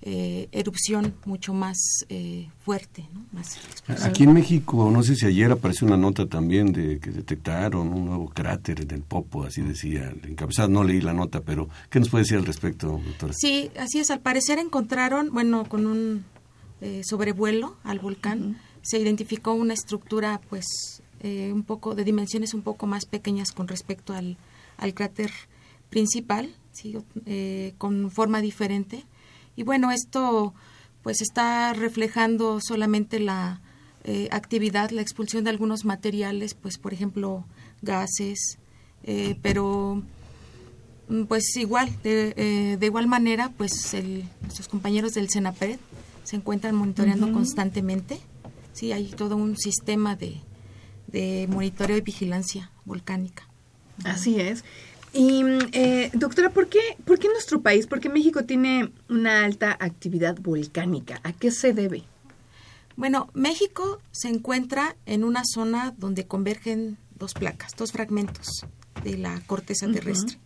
[0.00, 1.76] eh, erupción mucho más
[2.08, 3.24] eh, fuerte, ¿no?
[3.32, 3.58] más.
[4.04, 8.04] Aquí en México, no sé si ayer apareció una nota también de que detectaron un
[8.06, 10.68] nuevo cráter en el Popo, así decía el encabezado.
[10.68, 13.32] No leí la nota, pero ¿qué nos puede decir al respecto, doctora?
[13.36, 14.10] Sí, así es.
[14.10, 16.24] Al parecer encontraron, bueno, con un
[16.80, 22.62] eh, sobrevuelo al volcán, se identificó una estructura, pues, eh, un poco de dimensiones un
[22.62, 24.36] poco más pequeñas con respecto al,
[24.76, 25.30] al cráter
[25.90, 29.04] principal, sí, eh, con forma diferente.
[29.56, 30.54] Y bueno, esto,
[31.02, 33.60] pues, está reflejando solamente la
[34.04, 37.44] eh, actividad, la expulsión de algunos materiales, pues, por ejemplo,
[37.82, 38.58] gases,
[39.42, 40.02] pero
[41.08, 45.78] Mm, Pues igual, de, de igual manera, pues el, nuestros compañeros del CENAPRED
[46.24, 48.20] se encuentran monitoreando constantemente.
[48.74, 50.40] Sí, hay todo un sistema de,
[51.08, 53.48] de monitoreo y vigilancia volcánica.
[54.04, 54.64] Así es.
[55.12, 55.42] Y,
[55.72, 60.38] eh, doctora, ¿por qué, ¿por qué nuestro país, por qué México tiene una alta actividad
[60.38, 61.20] volcánica?
[61.24, 62.04] ¿A qué se debe?
[62.96, 68.66] Bueno, México se encuentra en una zona donde convergen dos placas, dos fragmentos
[69.02, 70.38] de la corteza terrestre.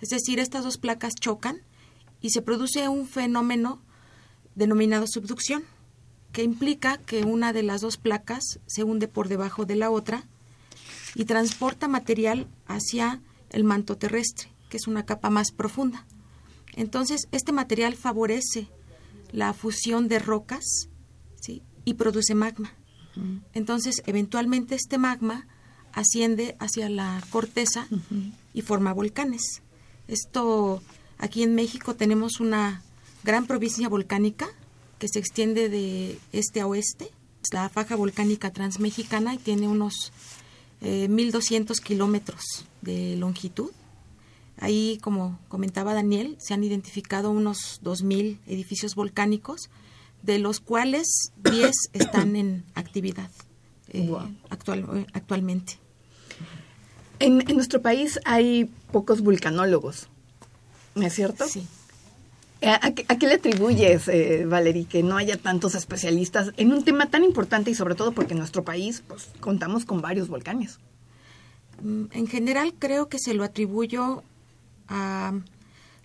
[0.00, 1.58] Es decir, estas dos placas chocan
[2.20, 3.80] y se produce un fenómeno
[4.54, 5.64] denominado subducción,
[6.34, 10.24] que implica que una de las dos placas se hunde por debajo de la otra
[11.14, 16.04] y transporta material hacia el manto terrestre, que es una capa más profunda.
[16.74, 18.68] Entonces, este material favorece
[19.30, 20.88] la fusión de rocas
[21.40, 21.62] ¿sí?
[21.84, 22.74] y produce magma.
[23.52, 25.46] Entonces, eventualmente este magma
[25.92, 27.86] asciende hacia la corteza
[28.52, 29.62] y forma volcanes.
[30.08, 30.82] Esto,
[31.16, 32.82] aquí en México tenemos una
[33.22, 34.48] gran provincia volcánica
[35.04, 37.10] que se extiende de este a oeste.
[37.42, 40.12] Es la faja volcánica transmexicana y tiene unos
[40.80, 43.70] eh, 1.200 kilómetros de longitud.
[44.56, 49.68] Ahí, como comentaba Daniel, se han identificado unos 2.000 edificios volcánicos,
[50.22, 51.06] de los cuales
[51.42, 53.28] 10 están en actividad
[53.90, 54.10] eh,
[54.48, 55.74] actual- actualmente.
[57.18, 60.08] En, en nuestro país hay pocos vulcanólogos,
[60.94, 61.46] ¿no es cierto?
[61.46, 61.66] Sí.
[62.66, 66.84] ¿A, qué, a qué le atribuyes, eh, Valerie, que no haya tantos especialistas en un
[66.84, 70.78] tema tan importante y sobre todo porque en nuestro país pues, contamos con varios volcanes?
[71.82, 74.22] Mm, En general creo que se lo atribuyo
[74.88, 75.32] a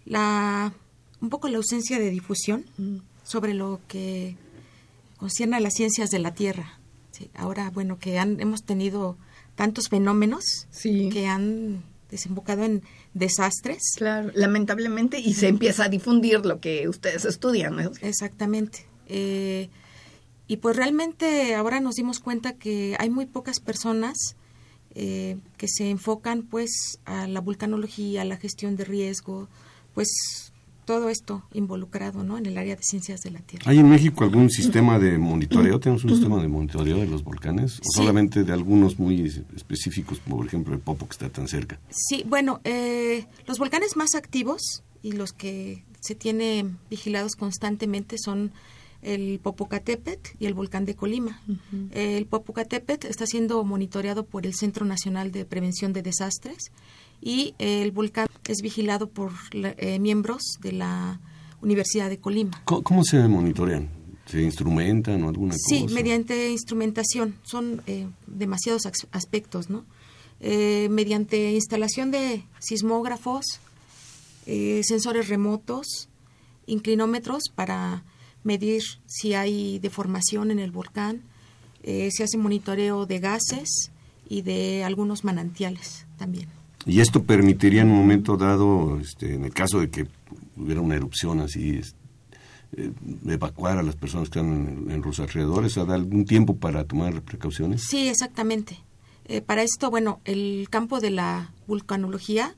[0.06, 0.74] la
[1.22, 2.66] un poco la ausencia de difusión
[3.24, 4.36] sobre lo que
[5.18, 6.80] concierne a las ciencias de la Tierra.
[7.12, 9.18] Sí, ahora, bueno, que han, hemos tenido
[9.56, 11.10] tantos fenómenos Sí.
[11.12, 13.82] que han desembocado en desastres.
[13.98, 17.92] Claro, lamentablemente, y se empieza a difundir lo que ustedes estudian, ¿no?
[18.02, 18.86] Exactamente.
[19.08, 19.70] Eh,
[20.48, 24.36] y pues realmente ahora nos dimos cuenta que hay muy pocas personas
[24.96, 29.48] eh, que se enfocan pues a la vulcanología, a la gestión de riesgo,
[29.94, 30.49] pues
[30.90, 32.40] todo esto involucrado ¿no?
[32.40, 33.70] en el área de ciencias de la Tierra.
[33.70, 35.80] ¿Hay en México algún sistema de monitoreo?
[35.80, 37.78] ¿Tenemos un sistema de monitoreo de los volcanes?
[37.78, 39.24] ¿O solamente de algunos muy
[39.56, 41.80] específicos, como por ejemplo el Popo que está tan cerca?
[41.92, 48.52] Sí, bueno, eh, los volcanes más activos y los que se tienen vigilados constantemente son
[49.04, 51.40] el Popocatépetl y el volcán de Colima.
[51.92, 56.72] El Popocatépetl está siendo monitoreado por el Centro Nacional de Prevención de Desastres
[57.22, 61.20] y el volcán es vigilado por eh, miembros de la
[61.62, 62.62] Universidad de Colima.
[62.66, 63.90] ¿Cómo, se monitorean?
[64.26, 65.64] ¿Se instrumentan o alguna cosa?
[65.68, 67.36] Sí, mediante instrumentación.
[67.44, 69.86] Son eh, demasiados aspectos, ¿no?
[70.40, 73.46] Eh, mediante instalación de sismógrafos,
[74.46, 76.10] sensores remotos,
[76.66, 78.04] inclinómetros para
[78.44, 81.22] medir si hay deformación en el volcán,
[81.84, 83.92] se hace monitoreo de gases
[84.28, 86.48] y de algunos manantiales también.
[86.90, 90.08] Y esto permitiría en un momento dado, este, en el caso de que
[90.58, 91.80] hubiera una erupción así,
[92.76, 92.92] eh,
[93.28, 97.22] evacuar a las personas que están en, los alrededores, ¿a dar algún tiempo para tomar
[97.22, 97.84] precauciones?
[97.88, 98.80] Sí, exactamente.
[99.26, 102.56] Eh, para esto, bueno, el campo de la vulcanología,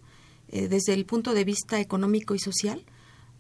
[0.48, 2.86] eh, desde el punto de vista económico y social,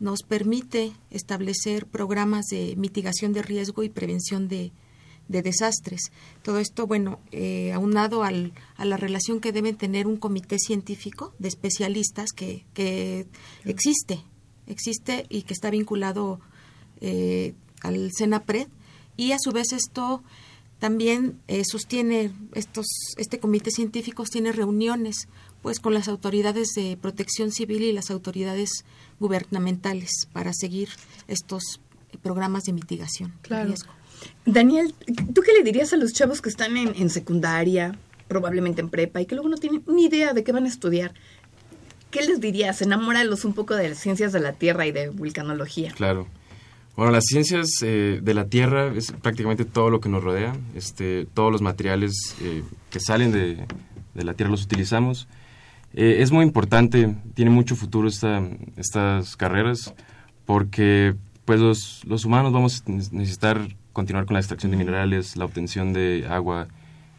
[0.02, 4.74] nos permite establecer programas de mitigación de riesgo y prevención de,
[5.32, 6.12] de desastres.
[6.44, 11.34] Todo esto, bueno, eh, aunado al, a la relación que deben tener un comité científico
[11.40, 13.28] de especialistas que, que
[13.66, 14.24] existe,
[14.68, 16.40] existe y que está vinculado
[17.00, 18.68] eh, al CENAPRED
[19.18, 20.24] y a su vez esto
[20.80, 22.86] también eh, sostiene estos
[23.18, 25.28] este comité científico tiene reuniones
[25.62, 28.84] pues con las autoridades de protección civil y las autoridades
[29.20, 30.90] gubernamentales para seguir
[31.28, 31.82] estos
[32.24, 34.01] programas de mitigación de riesgo.
[34.46, 34.94] Daniel,
[35.34, 39.26] ¿tú qué le dirías a los chavos que están en, secundaria, probablemente en prepa, y
[39.26, 41.14] que luego no tienen ni idea de qué van a estudiar?
[42.10, 42.82] ¿Qué les dirías?
[42.82, 45.92] Enamóralos un poco de las ciencias de la Tierra y de vulcanología.
[45.96, 46.28] Claro.
[46.96, 50.54] Bueno, las ciencias eh, de la Tierra es prácticamente todo lo que nos rodea.
[50.76, 53.66] Este, todos los materiales eh, que salen de,
[54.14, 55.28] la Tierra los utilizamos.
[55.94, 58.42] Eh, es muy importante, tiene mucho futuro esta,
[58.76, 59.94] estas carreras,
[60.46, 65.46] porque pues los, los humanos vamos a necesitar continuar con la extracción de minerales, la
[65.46, 66.68] obtención de agua,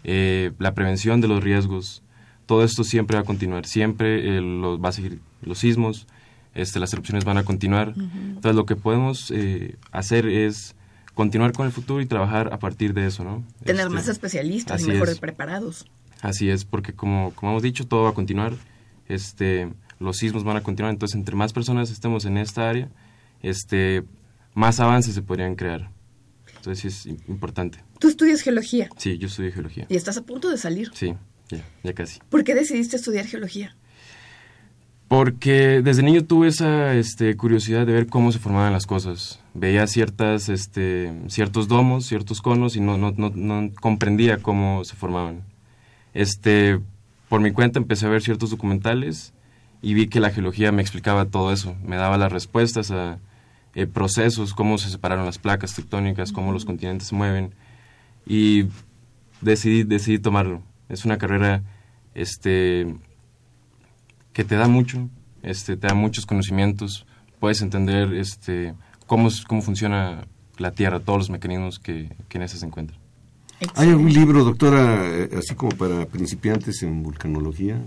[0.05, 2.03] eh, la prevención de los riesgos.
[2.47, 6.07] Todo esto siempre va a continuar, siempre eh, va a seguir los sismos,
[6.55, 7.95] este, las erupciones van a continuar.
[7.97, 10.75] Entonces lo que podemos eh, hacer es
[11.15, 13.45] continuar con el futuro y trabajar a partir de eso, ¿no?
[13.65, 15.87] Tener este, más especialistas y mejores preparados.
[16.21, 18.55] Así es, porque como, como hemos dicho, todo va a continuar.
[19.09, 22.89] Este, los sismos van a continuar, entonces entre más personas estemos en esta área,
[23.41, 24.05] este,
[24.55, 25.91] más avances se podrían crear.
[26.63, 27.81] Entonces sí es importante.
[27.99, 28.89] ¿Tú estudias geología?
[28.97, 29.87] Sí, yo estudio geología.
[29.89, 30.93] ¿Y estás a punto de salir?
[30.95, 31.13] Sí,
[31.51, 32.21] ya, ya casi.
[32.29, 33.75] ¿Por qué decidiste estudiar geología?
[35.09, 39.41] Porque desde niño tuve esa este, curiosidad de ver cómo se formaban las cosas.
[39.55, 44.95] Veía ciertas, este, ciertos domos, ciertos conos y no, no, no, no comprendía cómo se
[44.95, 45.43] formaban.
[46.15, 46.79] Este,
[47.29, 49.33] por mi cuenta empecé a ver ciertos documentales
[49.83, 53.19] y vi que la geología me explicaba todo eso, me daba las respuestas a,
[53.75, 57.55] eh, procesos, cómo se separaron las placas tectónicas, cómo los continentes se mueven.
[58.27, 58.67] Y
[59.41, 60.63] decidí, decidí tomarlo.
[60.89, 61.63] Es una carrera
[62.15, 62.95] este,
[64.33, 65.09] que te da mucho,
[65.43, 67.07] este, te da muchos conocimientos,
[67.41, 68.75] puedes entender este,
[69.07, 70.27] cómo, cómo funciona
[70.59, 73.01] la Tierra, todos los mecanismos que, que en esa se encuentran.
[73.77, 77.81] ¿Hay algún libro, doctora, eh, así como para principiantes en vulcanología?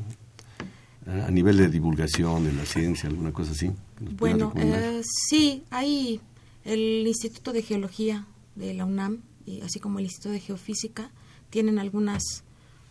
[1.05, 3.71] A nivel de divulgación de la ciencia, alguna cosa así.
[3.99, 6.19] Bueno, eh, sí, hay
[6.63, 11.11] el Instituto de Geología de la UNAM, y así como el Instituto de Geofísica,
[11.49, 12.43] tienen algunas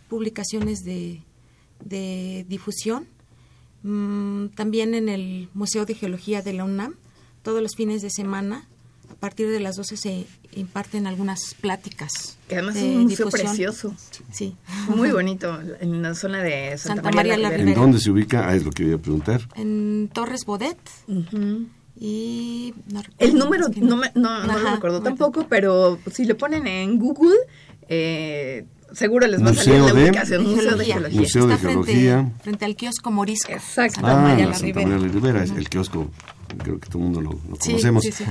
[0.07, 1.21] publicaciones de,
[1.83, 3.07] de difusión.
[3.83, 6.95] Mm, también en el Museo de Geología de la UNAM,
[7.43, 8.67] todos los fines de semana
[9.11, 12.37] a partir de las 12 se imparten algunas pláticas.
[12.47, 13.93] Que además es un museo precioso.
[14.31, 14.55] Sí.
[14.87, 17.71] Muy bonito, en la zona de Santa, María, la Ribera.
[17.71, 18.47] ¿En dónde se ubica?
[18.47, 19.41] Ah, es lo que iba a preguntar.
[19.55, 20.77] En Torres Bodet.
[21.97, 22.73] Y
[23.19, 27.37] el número no, no, lo recuerdo tampoco, pero si lo ponen en Google,
[27.87, 30.43] eh, seguro les va a salir la ubicación.
[30.43, 31.19] Museo de Geología.
[31.19, 32.31] Museo de Geología.
[32.41, 33.53] Frente, al kiosco Morisco.
[33.53, 34.01] Exacto.
[34.01, 36.09] Santa María la Santa María la Ribera, es el kiosco,
[36.57, 38.03] creo que todo el mundo lo, lo conocemos.
[38.03, 38.25] Sí, sí,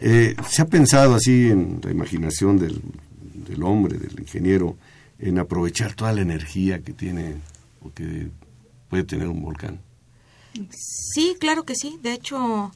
[0.00, 2.80] eh, ¿Se ha pensado así en la imaginación del,
[3.46, 4.76] del, hombre, del ingeniero,
[5.18, 7.36] en aprovechar toda la energía que tiene
[7.82, 8.28] o que
[8.88, 9.80] puede tener un volcán?
[10.70, 11.98] Sí, claro que sí.
[12.02, 12.72] De hecho,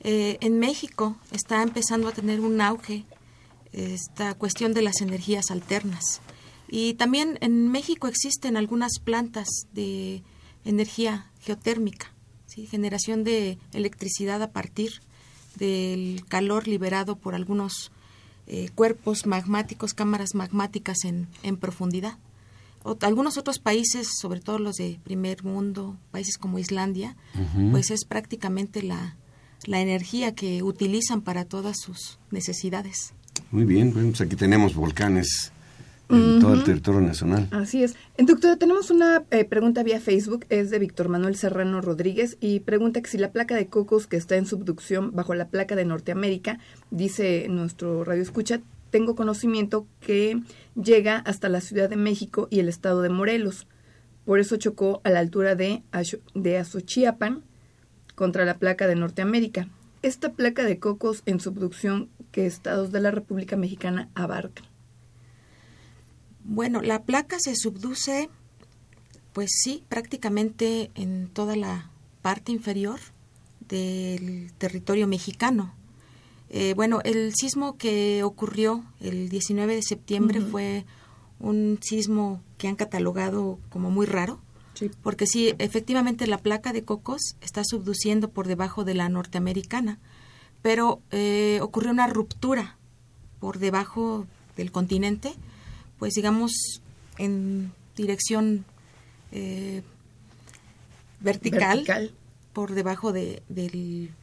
[0.00, 3.04] eh, en México está empezando a tener un auge
[3.72, 6.20] esta cuestión de las energías alternas.
[6.68, 10.22] Y también en México existen algunas plantas de
[10.64, 12.12] energía geotérmica,
[12.46, 12.66] ¿sí?
[12.66, 15.00] generación de electricidad a partir
[15.58, 17.90] del calor liberado por algunos
[18.46, 22.16] eh, cuerpos magmáticos, cámaras magmáticas en, en profundidad.
[23.02, 27.16] algunos otros países, sobre todo los de primer mundo, países como Islandia,
[27.70, 29.16] pues es prácticamente la,
[29.66, 33.12] la energía que utilizan para todas sus necesidades.
[33.50, 35.52] Muy bien, pues aquí tenemos volcanes
[36.08, 37.48] en todo el territorio nacional.
[37.50, 37.96] Así es.
[38.16, 43.00] Doctora, tenemos una eh, pregunta vía Facebook, es de Víctor Manuel Serrano Rodríguez y pregunta
[43.02, 46.58] que si la placa de cocos que está en subducción bajo la placa de Norteamérica,
[46.90, 50.40] dice nuestro radio escucha, tengo conocimiento que
[50.74, 53.66] llega hasta la Ciudad de México y el estado de Morelos.
[54.24, 55.82] Por eso chocó a la altura de,
[56.34, 57.42] de Azochiapan
[58.14, 59.68] contra la placa de Norteamérica.
[60.02, 64.67] Esta placa de cocos en subducción que estados de la República Mexicana abarcan.
[66.50, 68.30] Bueno, la placa se subduce,
[69.34, 71.90] pues sí, prácticamente en toda la
[72.22, 72.98] parte inferior
[73.68, 75.74] del territorio mexicano.
[76.48, 80.86] Eh, bueno, el sismo que ocurrió el 19 de septiembre fue
[81.38, 84.40] un sismo que han catalogado como muy raro,
[85.02, 89.98] porque sí, efectivamente la placa de Cocos está subduciendo por debajo de la norteamericana,
[90.62, 92.78] pero eh, ocurrió una ruptura
[93.38, 94.26] por debajo
[94.56, 95.34] del continente
[95.98, 96.52] pues digamos,
[97.18, 98.64] en dirección
[99.32, 99.82] eh,
[101.20, 102.12] vertical,
[102.52, 103.42] por debajo de,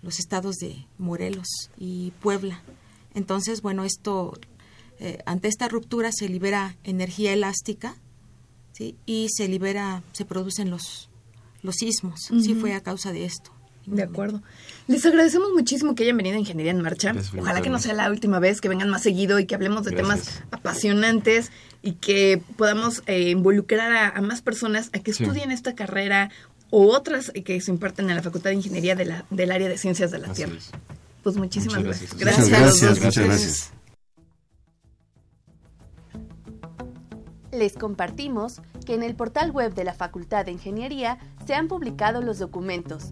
[0.02, 1.48] los estados de Morelos
[1.78, 2.62] y Puebla.
[3.14, 4.38] Entonces, bueno, esto,
[5.00, 7.96] eh, ante esta ruptura se libera energía elástica
[8.74, 8.96] ¿sí?
[9.06, 11.10] y se libera, se producen los,
[11.62, 12.20] los sismos.
[12.42, 13.52] Sí fue a causa de esto.
[13.86, 14.42] De acuerdo.
[14.88, 17.14] Les agradecemos muchísimo que hayan venido a Ingeniería en Marcha.
[17.40, 19.92] Ojalá que no sea la última vez, que vengan más seguido y que hablemos de
[19.92, 26.30] temas apasionantes y que podamos eh, involucrar a, más personas a que estudien esta carrera
[26.70, 29.78] o otras que se imparten en la Facultad de Ingeniería de la, del área de
[29.78, 30.56] Ciencias de la Tierra.
[31.24, 32.16] Pues muchísimas gracias.
[32.16, 32.50] Gracias.
[32.50, 33.72] Gracias, muchas gracias.
[37.52, 41.18] Les compartimos que en el portal web de la Facultad de Ingeniería
[41.48, 43.12] se han publicado los documentos,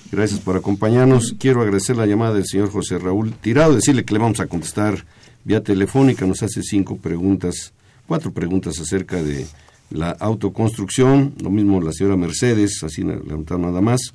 [0.10, 1.36] Gracias por acompañarnos.
[1.38, 5.04] Quiero agradecer la llamada del señor José Raúl Tirado, decirle que le vamos a contestar
[5.44, 6.26] vía telefónica.
[6.26, 7.74] Nos hace cinco preguntas,
[8.08, 9.46] cuatro preguntas acerca de
[9.90, 11.34] la autoconstrucción.
[11.42, 14.14] Lo mismo la señora Mercedes, así levantar nada más.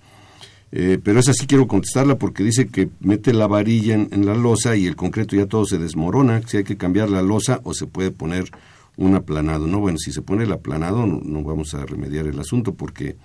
[0.74, 4.74] Eh, pero esa sí quiero contestarla porque dice que mete la varilla en, la losa
[4.74, 7.86] y el concreto ya todo se desmorona, si hay que cambiar la losa o se
[7.86, 8.50] puede poner
[8.96, 9.66] un aplanado.
[9.66, 13.16] No, bueno, si se pone el aplanado no, vamos a remediar el asunto porque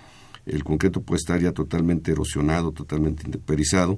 [0.45, 3.97] el concreto puede estar ya totalmente erosionado, totalmente intemperizado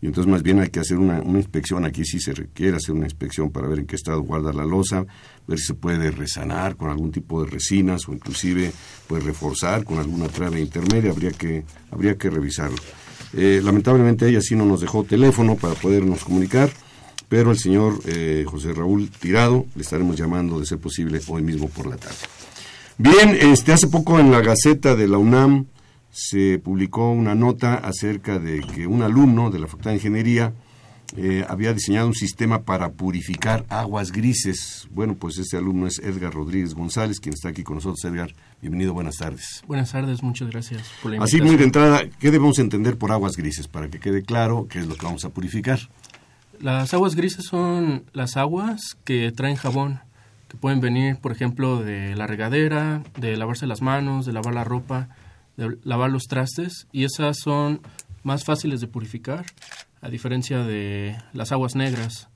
[0.00, 3.06] y entonces más bien hay que hacer una, inspección, aquí sí se requiere hacer una
[3.06, 5.06] inspección para ver en qué estado guarda la losa,
[5.46, 8.72] ver si se puede resanar con algún tipo de resinas o inclusive
[9.06, 12.76] pues reforzar con alguna trave intermedia, habría que, habría que revisarlo.
[13.32, 16.70] Eh, lamentablemente ella sí no nos dejó teléfono para podernos comunicar,
[17.28, 21.68] pero el señor eh, José Raúl Tirado le estaremos llamando de ser posible hoy mismo
[21.68, 22.16] por la tarde.
[22.98, 25.66] Bien, este hace poco en la Gaceta de la UNAM
[26.16, 30.54] se publicó una nota acerca de que un alumno de la Facultad de Ingeniería
[31.14, 34.88] eh, había diseñado un sistema para purificar aguas grises.
[34.90, 38.02] Bueno, pues este alumno es Edgar Rodríguez González, quien está aquí con nosotros.
[38.06, 39.62] Edgar, bienvenido, buenas tardes.
[39.66, 41.42] Buenas tardes, muchas gracias por la invitación.
[41.42, 43.68] Así muy de entrada, ¿qué debemos entender por aguas grises?
[43.68, 45.80] Para que quede claro qué es lo que vamos a purificar.
[46.60, 50.00] Las aguas grises son las aguas que traen jabón.
[50.48, 54.64] que pueden venir, por ejemplo, de la regadera, de lavarse las manos, de lavar la
[54.64, 55.10] ropa,
[55.56, 57.80] de lavar los trastes, y esas son
[58.22, 59.46] más fáciles de purificar,
[60.00, 62.28] a diferencia de las aguas negras.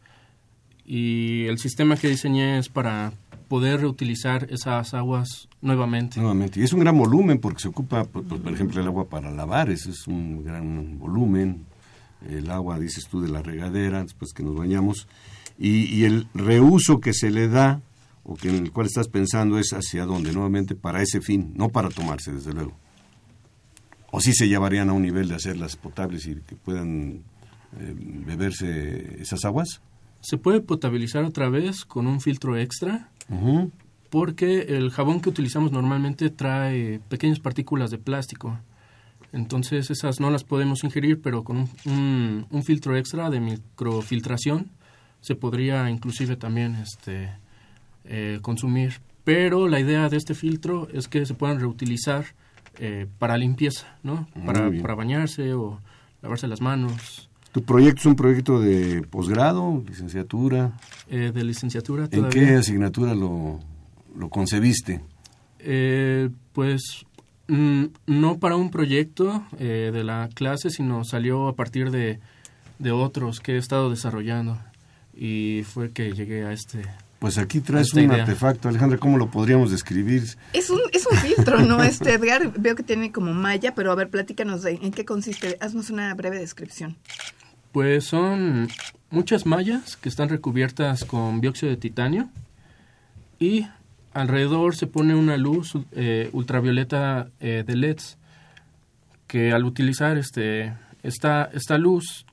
[0.84, 3.12] Y el sistema que diseñé es para
[3.48, 6.20] poder reutilizar esas aguas nuevamente.
[6.20, 6.60] Nuevamente.
[6.60, 9.90] Y es un gran volumen porque se ocupa, por, ejemplo, el agua para lavar, ese
[9.90, 11.64] es un gran volumen.
[12.28, 15.08] El agua, dices tú, de la regadera, después que nos bañamos.
[15.58, 17.80] Y, y el reuso que se le da
[18.22, 21.70] o que en el cual estás pensando es hacia dónde, nuevamente para ese fin, no
[21.70, 22.76] para tomarse, desde luego.
[24.10, 27.22] O si se llevarían a un nivel de hacerlas potables y que puedan
[27.78, 27.94] eh,
[28.26, 29.80] beberse esas aguas.
[30.20, 33.10] Se puede potabilizar otra vez con un filtro extra,
[34.10, 38.58] porque el jabón que utilizamos normalmente trae pequeñas partículas de plástico.
[39.32, 44.70] Entonces esas no las podemos ingerir, pero con un, un filtro extra de microfiltración
[45.20, 47.30] se podría inclusive también este,
[48.04, 49.00] eh, consumir.
[49.24, 52.24] Pero la idea de este filtro es que se puedan reutilizar
[52.78, 54.28] eh, para limpieza, ¿no?
[54.46, 55.80] Para, para, bañarse o
[56.22, 57.28] lavarse las manos.
[57.52, 60.72] ¿Tu proyecto es un proyecto de posgrado, licenciatura?
[61.08, 63.58] Eh, de licenciatura ¿En qué asignatura lo,
[64.16, 65.00] lo concebiste?
[66.52, 67.04] pues
[67.48, 72.18] mm, no para un proyecto de la clase, sino salió a partir de,
[72.78, 74.58] de otros que he estado desarrollando
[75.14, 76.82] y fue que llegué a este
[77.20, 78.22] pues aquí traes un idea.
[78.22, 80.24] artefacto, Alejandra, ¿cómo lo podríamos describir?
[80.54, 81.82] Es un, es un filtro, ¿no?
[81.82, 85.58] Este Edgar, veo que tiene como malla, pero a ver, platícanos de en qué consiste.
[85.60, 86.96] Haznos una breve descripción.
[87.72, 88.68] Pues son
[89.10, 92.30] muchas mallas que están recubiertas con dióxido de titanio
[93.38, 93.66] y
[94.14, 98.16] alrededor se pone una luz eh, ultravioleta eh, de LEDs
[99.26, 102.24] que al utilizar este esta, esta luz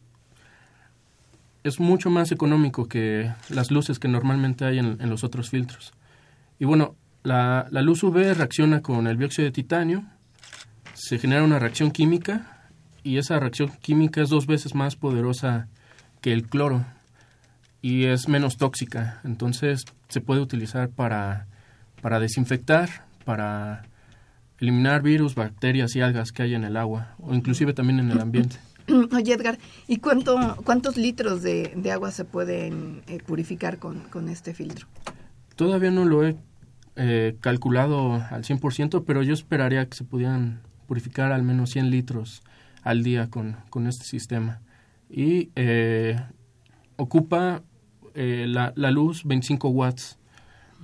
[1.67, 5.93] es mucho más económico que las luces que normalmente hay en, los otros filtros.
[6.59, 10.05] Y bueno, la, la, luz UV reacciona con el dióxido de titanio,
[10.93, 12.69] se genera una reacción química
[13.03, 15.67] y esa reacción química es dos veces más poderosa
[16.21, 16.85] que el cloro
[17.81, 19.21] y es menos tóxica.
[19.23, 21.47] Entonces se puede utilizar para,
[22.01, 22.89] para desinfectar,
[23.25, 23.83] para
[24.59, 28.19] eliminar virus, bacterias y algas que hay en el agua o inclusive también en el
[28.19, 28.57] ambiente.
[29.15, 29.57] Oye, Edgar,
[29.87, 34.87] ¿y cuánto, cuántos litros de, agua se pueden eh, purificar con, con, este filtro?
[35.55, 36.37] Todavía no lo he
[36.95, 42.43] eh, calculado al 100%, pero yo esperaría que se pudieran purificar al menos 100 litros
[42.83, 44.61] al día con, con este sistema.
[45.09, 46.19] Y eh,
[46.95, 47.63] ocupa
[48.15, 50.17] la, la, luz 25 watts.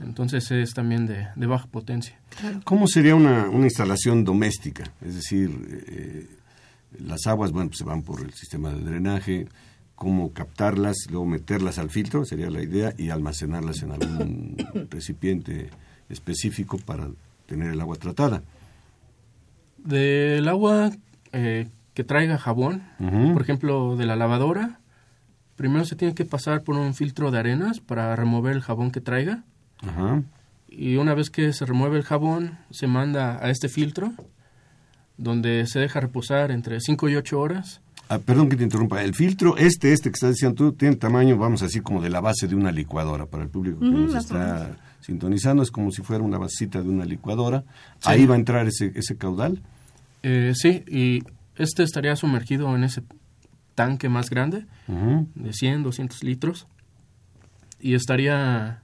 [0.02, 2.20] Entonces es también de, de baja potencia.
[2.64, 4.84] ¿Cómo sería una, una instalación doméstica?
[5.02, 5.50] Es decir,
[7.00, 9.48] las aguas, bueno, pues se van por el sistema de drenaje,
[9.96, 14.58] cómo captarlas, luego meterlas al filtro, sería la idea, y almacenarlas en algún
[14.90, 15.70] recipiente
[16.10, 17.10] específico para
[17.46, 18.44] tener el agua tratada.
[19.78, 20.92] Del agua
[21.32, 22.84] eh, que traiga jabón,
[23.34, 24.80] por ejemplo, de la lavadora,
[25.56, 29.02] primero se tiene que pasar por un filtro de arenas para remover el jabón que
[29.02, 29.44] traiga.
[30.68, 34.14] Y una vez que se remueve el jabón, se manda a este filtro
[35.24, 37.82] donde se deja reposar entre 5 y 8 horas.
[38.10, 39.02] Ah, perdón que te interrumpa.
[39.02, 42.20] El filtro, este, este que estás diciendo tú, tiene tamaño, vamos así, como de la
[42.20, 43.26] base de una licuadora.
[43.26, 47.06] Para el público que nos está sintonizando, es como si fuera una vasita de una
[47.06, 47.64] licuadora.
[48.04, 49.62] Ahí va a entrar ese, ese caudal.
[50.22, 51.24] Eh, sí, y
[51.58, 53.04] este estaría sumergido en ese
[53.76, 56.68] tanque más grande, de 100, 200 litros,
[57.80, 58.82] y estaría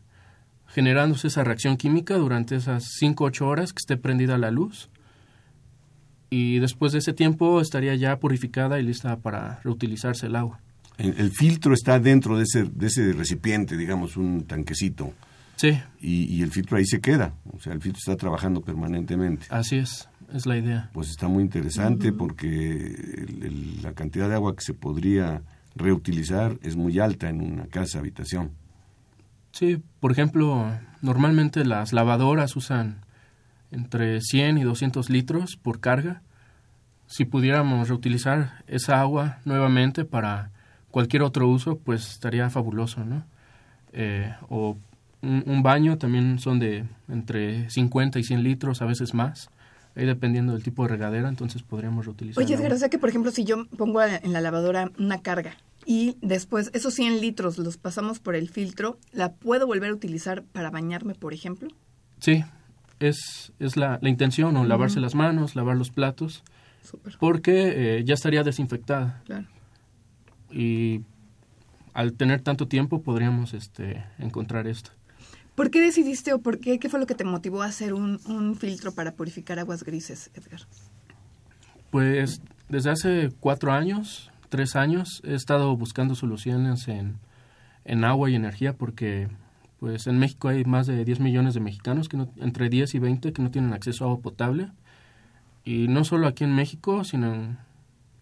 [0.68, 4.90] generándose esa reacción química durante esas 5, 8 horas que esté prendida la luz
[6.30, 10.60] y después de ese tiempo estaría ya purificada y lista para reutilizarse el agua.
[10.98, 15.14] El, filtro está dentro de ese, de ese recipiente, digamos, un tanquecito.
[15.56, 15.80] Sí.
[16.02, 19.46] Y, el filtro ahí se queda, o sea, el filtro está trabajando permanentemente.
[19.50, 20.90] Así es, es la idea.
[20.94, 23.26] Pues está muy interesante porque
[23.82, 25.42] la cantidad de agua que se podría
[25.76, 28.52] reutilizar es muy alta en una casa, habitación.
[29.52, 30.72] Sí, por ejemplo,
[31.02, 33.02] normalmente las lavadoras usan
[33.72, 36.22] entre 100 y 200 litros por carga.
[37.08, 40.52] Si pudiéramos reutilizar esa agua nuevamente para
[40.92, 43.26] cualquier otro uso, pues estaría fabuloso, ¿no?
[43.94, 44.78] Eh, o
[45.22, 49.50] un, baño también son de entre 50 y 100 litros, a veces más,
[49.96, 52.44] ahí dependiendo del tipo de regadera, entonces podríamos reutilizar.
[52.44, 55.58] Oye, Edgar, o sea que, por ejemplo, si yo pongo en la lavadora una carga
[55.86, 60.44] y después esos 100 litros los pasamos por el filtro, ¿la puedo volver a utilizar
[60.44, 61.70] para bañarme, por ejemplo?
[62.20, 62.44] Sí,
[63.00, 66.43] es, es la, la intención, o lavarse las manos, lavar los platos,
[67.20, 69.22] porque eh, ya estaría desinfectada.
[69.26, 69.47] Claro.
[70.52, 71.02] Y
[71.93, 74.91] al tener tanto tiempo podríamos este, encontrar esto.
[75.56, 78.20] ¿Por qué decidiste o por qué, qué fue lo que te motivó a hacer un,
[78.28, 80.62] un filtro para purificar aguas grises, Edgar?
[81.91, 87.18] Pues desde hace cuatro años, tres años, he estado buscando soluciones en,
[87.84, 89.28] en agua y energía porque
[89.80, 93.00] pues en México hay más de 10 millones de mexicanos, que no, entre 10 y
[93.00, 94.70] 20, que no tienen acceso a agua potable.
[95.64, 97.58] Y no solo aquí en México, sino en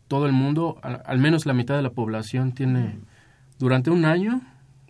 [0.07, 2.99] todo el mundo, al, al menos la mitad de la población tiene
[3.59, 4.41] durante un año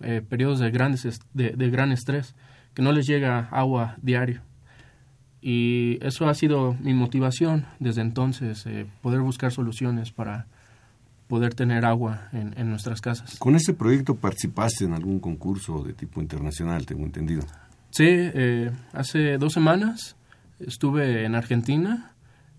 [0.01, 2.36] eh, periodos de, grandes de, de, gran estrés,
[2.76, 4.41] que no les llega agua diario.
[5.41, 10.45] Y eso ha sido mi motivación desde entonces, eh, poder buscar soluciones para
[11.28, 13.38] poder tener agua en, en, nuestras casas.
[13.38, 17.43] ¿Con ese proyecto participaste en algún concurso de tipo internacional, tengo entendido?
[17.89, 20.15] Sí, eh, hace dos semanas
[20.59, 22.13] estuve en Argentina,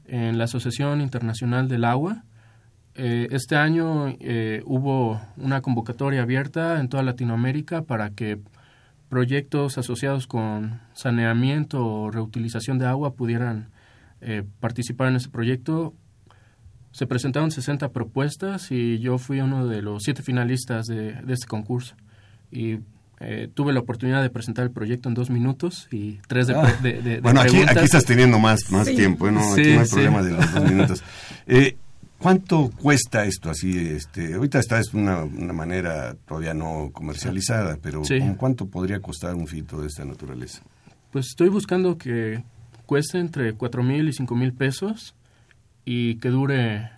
[0.06, 2.24] en la Asociación Internacional del Agua.
[2.94, 8.40] Eh, este año eh, hubo una convocatoria abierta en toda Latinoamérica para que
[9.08, 13.70] proyectos asociados con saneamiento o reutilización de agua pudieran
[14.20, 15.94] eh, participar en ese proyecto.
[16.98, 21.46] Se presentaron 60 propuestas y yo fui uno de los siete finalistas de, de este
[21.46, 21.94] concurso.
[22.50, 22.78] Y
[23.20, 26.76] eh, tuve la oportunidad de presentar el proyecto en dos minutos y tres de, ah,
[26.82, 27.76] de, de Bueno, aquí, preguntas.
[27.76, 28.96] aquí, estás teniendo más, más Sí.
[28.96, 29.42] tiempo, ¿no?
[29.54, 29.92] Sí, aquí no hay sí.
[29.94, 31.04] problema de los dos minutos.
[31.46, 31.76] Eh,
[32.18, 33.78] ¿Cuánto cuesta esto así?
[33.78, 38.18] Este, ahorita está es una, una manera todavía no comercializada, pero Sí.
[38.18, 40.62] ¿con ¿cuánto podría costar un filtro de esta naturaleza?
[41.12, 42.42] Pues estoy buscando que
[42.86, 45.14] cueste entre cuatro mil y cinco mil pesos
[45.90, 46.90] y que dure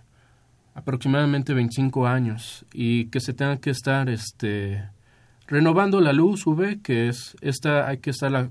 [0.75, 4.83] aproximadamente 25 años y que se tenga que estar este
[5.47, 8.51] renovando la luz UV que es esta hay que estarla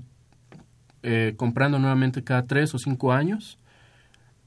[1.02, 3.58] eh, comprando nuevamente cada tres o cinco años.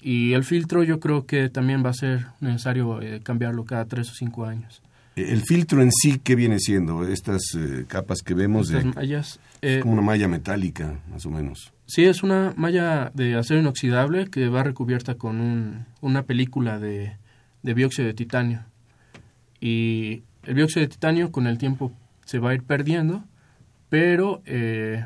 [0.01, 4.09] Y el filtro yo creo que también va a ser necesario eh, cambiarlo cada tres
[4.09, 4.81] o cinco años
[5.15, 7.07] El filtro en sí, ¿qué viene siendo?
[7.07, 11.25] Estas eh, capas que vemos Estas de, mallas, es eh, como una malla metálica, más
[11.25, 11.71] o menos.
[11.85, 17.17] Sí, es una malla de acero inoxidable que va recubierta con un, una película de,
[17.61, 18.65] de dióxido de titanio.
[19.59, 21.93] Y el dióxido de titanio con el tiempo
[22.25, 23.23] se va a ir perdiendo,
[23.89, 25.05] pero eh,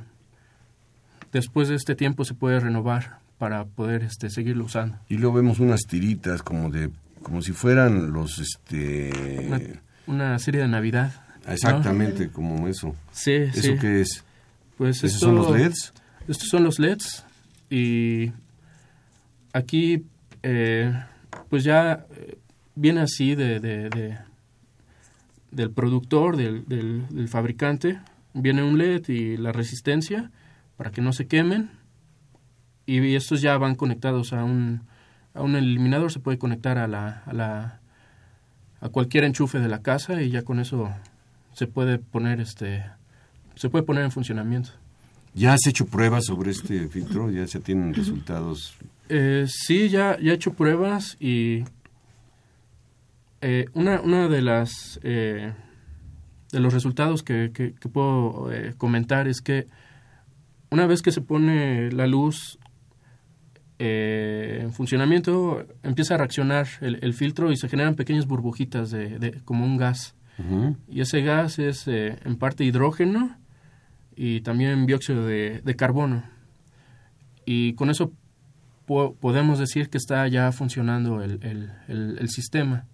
[1.34, 4.98] después de este tiempo se puede renovar para poder este, seguirlo usando.
[5.10, 6.90] Y luego vemos unas tiritas como de
[7.22, 9.12] como si fueran los este
[9.48, 9.60] Una,
[10.08, 11.12] una serie de Navidad.
[11.46, 11.54] ¿no?
[11.54, 12.94] exactamente como eso.
[13.12, 13.76] Sí, ¿Eso sí.
[13.80, 14.24] qué es?
[14.78, 15.94] Pues ¿Esos esto- son los LEDs?
[16.28, 17.26] Estos son los LEDs
[17.70, 18.32] y
[19.54, 20.06] aquí
[20.44, 20.94] eh,
[21.50, 22.38] pues ya eh,
[22.76, 24.18] viene así de, de- de-
[25.52, 28.00] del productor, del, del- del fabricante,
[28.34, 30.32] viene un LED y la resistencia
[30.76, 31.72] para que no se quemen
[32.86, 34.82] y estos ya van conectados a un,
[35.34, 37.80] a un eliminador, se puede conectar a la, a la
[38.82, 40.90] a cualquier enchufe de la casa y ya con eso
[41.54, 42.84] se puede poner este
[43.56, 44.70] se puede poner en funcionamiento.
[45.34, 47.30] ¿Ya has hecho pruebas sobre este filtro?
[47.32, 48.76] ¿Ya se tienen resultados?
[49.10, 51.64] Eh, sí, ya, ya he hecho pruebas y
[53.42, 55.54] eh, una, una de las eh,
[56.52, 59.68] de los resultados que, que- que puedo comentar es que
[60.72, 62.58] una vez que se pone la luz
[63.80, 69.20] eh, en funcionamiento empieza a reaccionar el, el filtro y se generan pequeñas burbujitas de,
[69.20, 70.16] de- como un gas
[70.88, 73.38] y ese gas es eh, en parte hidrógeno
[74.16, 76.24] y también dióxido de, de carbono.
[77.46, 78.12] Y con eso
[78.86, 82.86] po- podemos decir que está ya funcionando el, el- el- el sistema.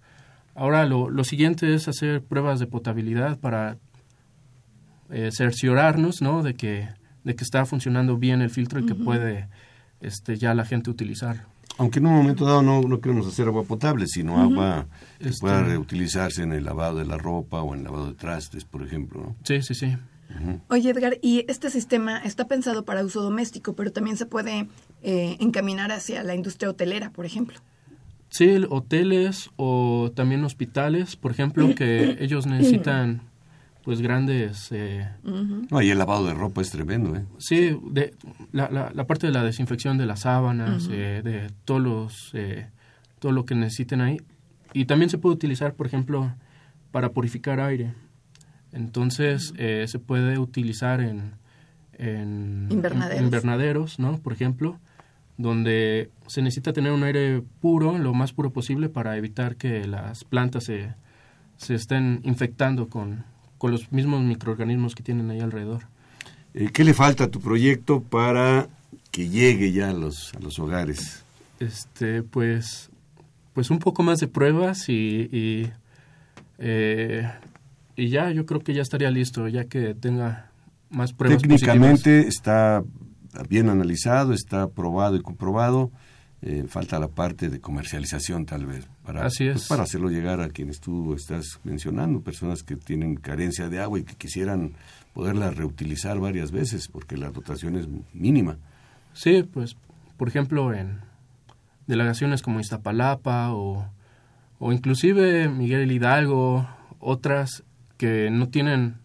[0.54, 3.76] Ahora lo, lo siguiente es hacer pruebas de potabilidad para
[5.10, 6.42] eh, cerciorarnos ¿no?
[6.42, 6.88] de, que,
[7.24, 9.48] de que está funcionando bien el filtro y que puede
[10.00, 11.46] este, ya la gente utilizar.
[11.76, 14.86] Aunque en un momento dado no, no queremos hacer agua potable, sino agua
[15.18, 18.14] que Este- pueda reutilizarse en el lavado de la ropa o en el lavado de
[18.14, 19.20] trastes, por ejemplo.
[19.22, 19.36] ¿no?
[19.44, 19.96] Sí, sí, sí.
[20.68, 24.68] Oye, Edgar, y este sistema está pensado para uso doméstico, pero también se puede
[25.02, 27.58] eh, encaminar hacia la industria hotelera, por ejemplo.
[28.30, 33.22] Sí, hoteles o también hospitales, por ejemplo, que ellos necesitan
[33.84, 34.72] pues grandes...
[34.72, 37.24] eh, No, y el lavado de ropa es tremendo, ¿eh?
[37.38, 38.14] sí, de,
[38.52, 42.68] la, la, la parte de la desinfección de las sábanas, eh, de todos los, eh,
[43.18, 44.20] todo lo que necesiten ahí.
[44.72, 46.34] Y también se puede utilizar, por ejemplo,
[46.90, 47.92] para purificar aire.
[48.72, 51.32] Entonces, eh, se puede utilizar en,
[51.98, 53.18] en, Invernaderos.
[53.18, 54.18] en invernaderos, ¿no?
[54.18, 54.80] Por ejemplo,
[55.36, 60.24] donde se necesita tener un aire puro, lo más puro posible, para evitar que las
[60.24, 60.94] plantas se,
[61.56, 63.24] se estén infectando con,
[63.58, 65.82] con los mismos microorganismos que tienen ahí alrededor.
[66.54, 68.68] Eh, ¿Qué le falta a tu proyecto para
[69.10, 71.24] que llegue ya a los, a los hogares?
[71.60, 72.90] este pues
[73.52, 75.72] pues un poco más de pruebas y y,
[76.58, 77.30] eh,
[77.96, 80.50] y ya yo creo que ya estaría listo ya que tenga
[80.90, 82.84] más pruebas Técnicamente está
[83.48, 85.90] bien analizado, está probado y comprobado.
[86.42, 89.52] Eh, falta la parte de comercialización tal vez para, Así es.
[89.54, 93.98] pues, para hacerlo llegar a quienes tú estás mencionando, personas que tienen carencia de agua
[93.98, 94.72] y que quisieran
[95.12, 98.56] poderla reutilizar varias veces porque la dotación es mínima.
[99.12, 99.76] Sí, pues,
[100.16, 101.00] por ejemplo, en
[101.86, 103.88] delegaciones como Iztapalapa o,
[104.58, 106.66] o inclusive Miguel Hidalgo,
[106.98, 107.62] otras
[107.96, 108.96] que no tienen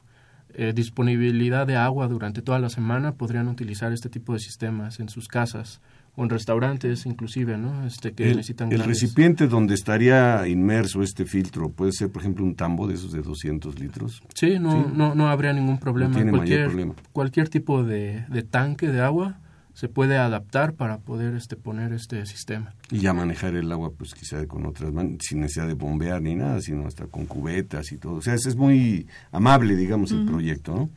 [0.53, 5.09] eh, disponibilidad de agua durante toda la semana, podrían utilizar este tipo de sistemas en
[5.09, 5.81] sus casas
[6.19, 7.85] o en restaurantes inclusive, ¿no?
[7.87, 12.21] Este, que el, necesitan el grandes- recipiente donde estaría inmerso este filtro puede ser, por
[12.21, 14.21] ejemplo, un tambo de esos de 200 litros.
[14.35, 14.91] Sí, no, Sí.
[14.95, 16.13] no, no habría ningún problema.
[16.13, 16.93] tiene mayor cualquier, problema.
[17.13, 19.39] cualquier tipo de, de tanque de agua
[19.73, 22.73] se puede adaptar para poder este, poner este sistema.
[22.91, 26.35] Y ya manejar el agua, pues quizá con otras manos, sin necesidad de bombear ni
[26.35, 28.15] nada, sino hasta con cubetas y todo.
[28.15, 30.89] O sea, es, es muy amable, digamos, el proyecto, ¿no?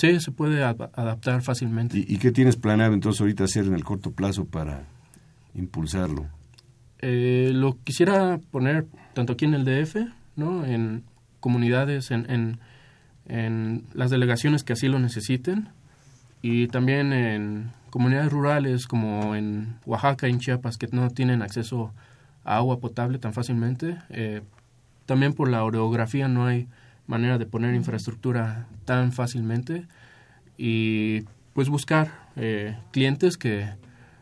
[0.00, 1.98] Sí, se puede ad- adaptar fácilmente.
[1.98, 4.84] ¿Y, y qué tienes planeado entonces ahorita hacer en el corto plazo para
[5.54, 6.26] impulsarlo?
[7.00, 9.96] Eh, lo quisiera poner tanto aquí en el DF,
[10.36, 10.64] ¿no?
[10.64, 11.02] En
[11.40, 12.58] comunidades, en, en,
[13.26, 15.68] en las delegaciones que así lo necesiten
[16.42, 21.92] y también en comunidades rurales como en Oaxaca en Chiapas que no tienen acceso
[22.44, 23.98] a agua potable tan fácilmente.
[24.08, 24.40] Eh,
[25.04, 26.68] también por la orografía no hay
[27.10, 29.86] manera de poner infraestructura tan fácilmente
[30.56, 33.68] y pues buscar eh, clientes que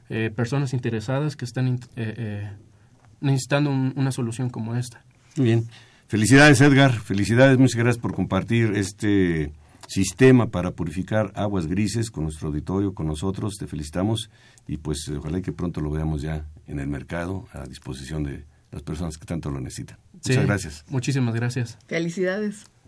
[0.09, 2.51] eh, personas interesadas que están eh, eh,
[3.20, 5.05] necesitando un- una solución como esta.
[5.36, 5.68] Muy bien.
[6.09, 6.93] Felicidades, Edgar.
[6.93, 9.53] Felicidades, muchas gracias por compartir este
[9.86, 13.57] sistema para purificar aguas grises con nuestro auditorio, con nosotros.
[13.59, 14.30] Te felicitamos
[14.66, 18.82] y pues ojalá que pronto lo veamos ya en el mercado a disposición de las
[18.82, 19.99] personas que tanto lo necesitan.
[20.22, 20.84] Sí, Muchas gracias.
[20.89, 21.78] Muchísimas gracias.
[21.86, 22.64] Felicidades.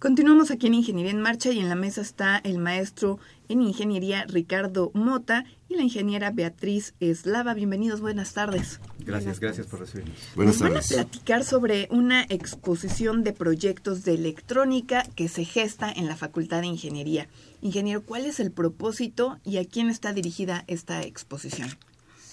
[0.00, 3.18] Continuamos aquí en Ingeniería en Marcha y en la mesa está el maestro
[3.50, 7.52] en Ingeniería Ricardo Mota y la ingeniera Beatriz Eslava.
[7.52, 8.80] Bienvenidos, buenas tardes.
[9.00, 10.16] Gracias, gracias por recibirnos.
[10.34, 10.94] Buenas Nos van a tardes.
[10.94, 16.68] platicar sobre una exposición de proyectos de electrónica que se gesta en la Facultad de
[16.68, 17.28] Ingeniería.
[17.60, 21.68] Ingeniero, ¿cuál es el propósito y a quién está dirigida esta exposición?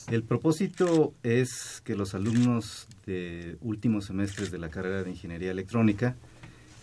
[0.10, 6.16] El propósito es que los alumnos de últimos semestres de la carrera de Ingeniería Electrónica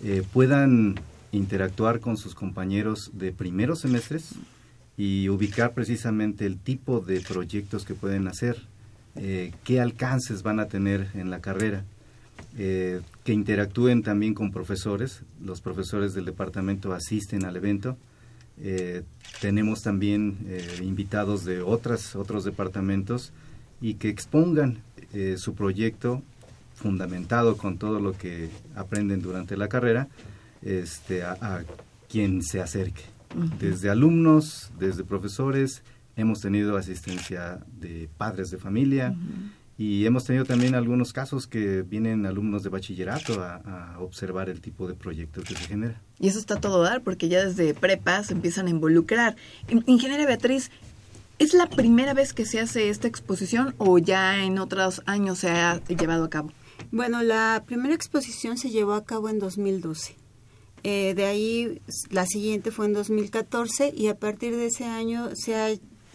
[0.03, 0.97] eh, puedan
[1.33, 4.35] interactuar con sus compañeros de primeros semestres
[4.99, 8.59] y ubicar precisamente el tipo de proyectos que pueden hacer,
[9.17, 11.83] eh, qué alcances van a tener en la carrera,
[12.59, 17.97] eh, que interactúen también con profesores, los profesores del departamento asisten al evento,
[18.63, 19.03] eh,
[19.41, 23.33] tenemos también eh, invitados de otras, otros departamentos
[23.81, 24.79] y que expongan
[25.13, 26.23] eh, su proyecto
[26.75, 30.09] fundamentado con todo lo que aprenden durante la carrera
[30.63, 31.63] este, a, a
[32.09, 33.03] quien se acerque.
[33.59, 35.83] Desde alumnos, desde profesores,
[36.17, 39.15] hemos tenido asistencia de padres de familia
[39.77, 43.57] y hemos tenido también algunos casos que vienen alumnos de bachillerato a,
[43.95, 46.01] a observar el tipo de proyecto que se genera.
[46.21, 49.35] Y eso está todo dar porque ya desde prepa se empiezan a involucrar.
[49.69, 50.71] In- Ingeniera Beatriz,
[51.41, 55.51] ¿es la primera vez que se hace esta exposición o ya en otros años se
[55.51, 56.53] ha llevado a cabo?
[56.93, 60.15] Bueno, la primera exposición se llevó a cabo en 2012.
[60.87, 65.55] Eh, de ahí la siguiente fue en 2014 y a partir de ese año se
[65.57, 65.69] ha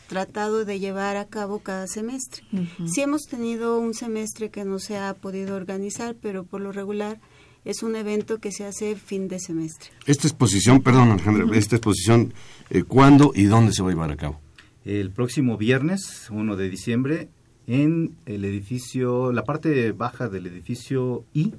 [0.09, 2.43] tratado de llevar a cabo cada semestre.
[2.85, 7.21] Sí hemos tenido un semestre que no se ha podido organizar, pero por lo regular
[7.63, 9.91] es un evento que se hace fin de semestre.
[10.05, 12.33] Esta exposición, perdón Alejandra, esta exposición,
[12.69, 14.41] eh, ¿cuándo y dónde se va a llevar a cabo?
[14.83, 17.29] El próximo viernes, 1 de diciembre,
[17.67, 21.53] en el edificio, la parte baja del edificio I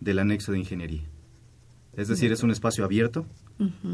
[0.00, 1.02] del anexo de ingeniería.
[1.96, 3.26] Es decir, es un espacio abierto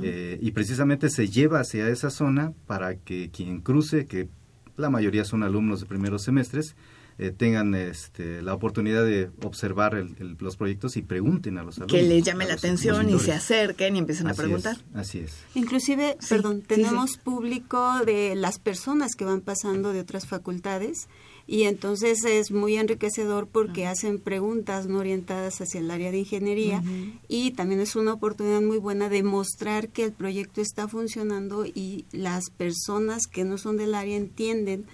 [0.03, 4.29] eh, y precisamente se lleva hacia esa zona para que quien cruce, que
[4.77, 6.75] la mayoría son alumnos de primeros semestres,
[7.19, 10.07] eh, tengan este, la oportunidad de observar
[10.39, 12.01] los proyectos y pregunten a los alumnos.
[12.01, 14.79] Que les llame la atención y se acerquen y empiecen a preguntar.
[14.95, 15.37] así es.
[15.55, 21.09] Inclusive, perdón, tenemos público de las personas que van pasando de otras facultades
[21.51, 26.81] y entonces es muy enriquecedor porque hacen preguntas no orientadas hacia el área de ingeniería
[27.27, 32.05] y también es una oportunidad muy buena de mostrar que el proyecto está funcionando y
[32.13, 34.85] las personas que no son del área entienden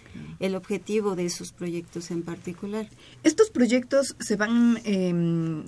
[0.41, 2.89] el objetivo de esos proyectos en particular.
[3.23, 5.65] Estos proyectos se van em,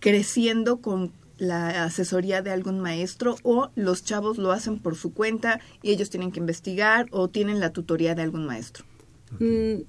[0.00, 5.60] creciendo con la asesoría de algún maestro o los chavos lo hacen por su cuenta
[5.82, 8.86] y ellos tienen que investigar o tienen la tutoría de algún maestro.
[9.38, 9.82] Mm,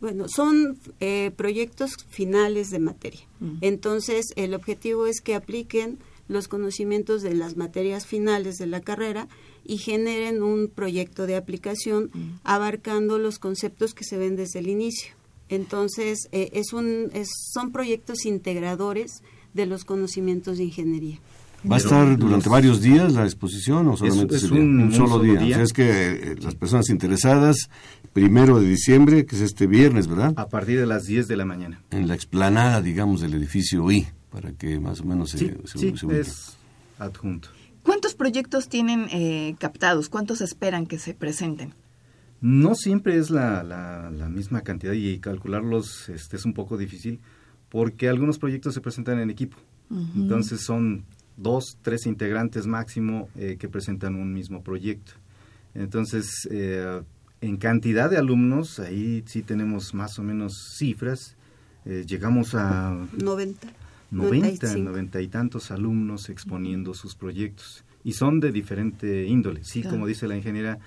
[0.00, 3.20] bueno, son eh, proyectos finales de materia.
[3.40, 3.58] Mm.
[3.60, 5.98] Entonces, el objetivo es que apliquen
[6.28, 9.28] los conocimientos de las materias finales de la carrera
[9.64, 12.40] y generen un proyecto de aplicación mm.
[12.44, 15.12] abarcando los conceptos que se ven desde el inicio.
[15.48, 17.10] Entonces, eh, es un,
[17.52, 21.18] son proyectos integradores de los conocimientos de ingeniería.
[21.68, 25.40] ¿Va a estar durante varios días la exposición o solamente es, un, solo, día?
[25.40, 27.68] O sea, es que eh, las personas interesadas,
[28.12, 30.32] primero de diciembre, que es este viernes, ¿verdad?
[30.36, 31.82] A partir de las 10 de la mañana.
[31.90, 35.54] En la explanada, digamos, del edificio I, para que más o menos se, sí,
[35.94, 36.56] sí, es
[36.98, 37.50] adjunto.
[37.82, 40.08] ¿Cuántos proyectos tienen eh, captados?
[40.08, 41.74] ¿Cuántos esperan que se presenten?
[42.40, 47.20] No siempre es la, la, misma cantidad y calcularlos este, es un poco difícil
[47.68, 49.58] porque algunos proyectos se presentan en equipo.
[49.90, 51.04] Entonces son
[51.40, 55.12] dos, tres integrantes máximo eh, que presentan un mismo proyecto.
[55.74, 57.02] Entonces, eh,
[57.40, 61.36] en cantidad de alumnos, ahí sí tenemos más o menos cifras.
[61.86, 63.68] Eh, llegamos a 90.
[64.10, 67.84] 90, 90 y tantos alumnos exponiendo sus proyectos.
[68.02, 69.62] Y son de diferente índole.
[69.62, 70.78] Sí, como dice la ingeniera,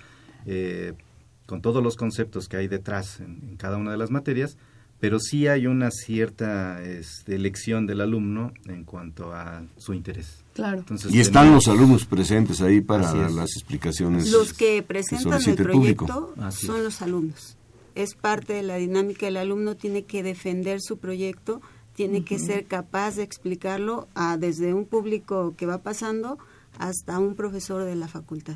[1.46, 4.58] con todos los conceptos que hay detrás en cada una de las materias,
[5.04, 10.46] pero sí hay una cierta este, elección del alumno en cuanto a su interés.
[10.54, 10.86] Claro.
[11.10, 14.32] y están los alumnos presentes ahí para las explicaciones.
[14.32, 17.58] Los que presentan el proyecto son los alumnos.
[17.96, 19.28] Es parte de la dinámica.
[19.28, 21.62] El alumno tiene que defender su proyecto,
[21.96, 26.38] tiene que ser capaz de explicarlo a, desde un público que va pasando
[26.80, 28.56] hasta un profesor de la facultad.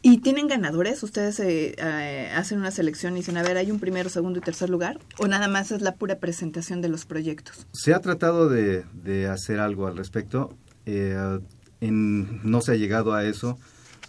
[0.00, 1.02] ¿Y tienen ganadores?
[1.02, 4.42] ¿Ustedes eh, eh, hacen una selección y dicen, a ver, hay un primero, segundo y
[4.42, 4.98] tercer lugar?
[5.18, 7.66] ¿O nada más es la pura presentación de los proyectos?
[7.72, 8.84] Se ha tratado de,
[9.26, 10.54] hacer algo al respecto.
[10.86, 11.40] Eh,
[11.80, 13.58] no se ha llegado a eso,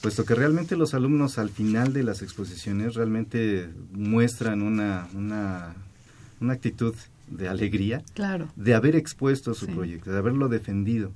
[0.01, 5.75] puesto que realmente los alumnos al final de las exposiciones realmente muestran una, una,
[6.39, 6.95] una actitud
[7.27, 8.47] de alegría claro.
[8.55, 11.11] de haber expuesto su proyecto, de haberlo defendido.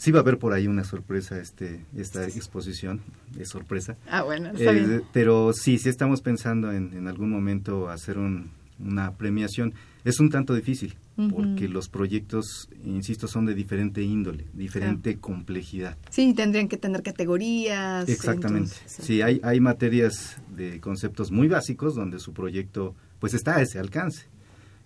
[0.00, 3.02] Sí va a haber por ahí una sorpresa este esta exposición
[3.38, 3.98] es sorpresa.
[4.08, 4.90] Ah bueno está bien.
[4.94, 9.74] Eh, pero sí sí estamos pensando en, en algún momento hacer un, una premiación.
[10.02, 10.96] Es un tanto difícil
[11.30, 15.98] porque los proyectos insisto son de diferente índole diferente complejidad.
[16.08, 18.72] Sí tendrían que tener categorías exactamente.
[18.86, 23.78] sí hay hay materias de conceptos muy básicos donde su proyecto pues está a ese
[23.78, 24.28] alcance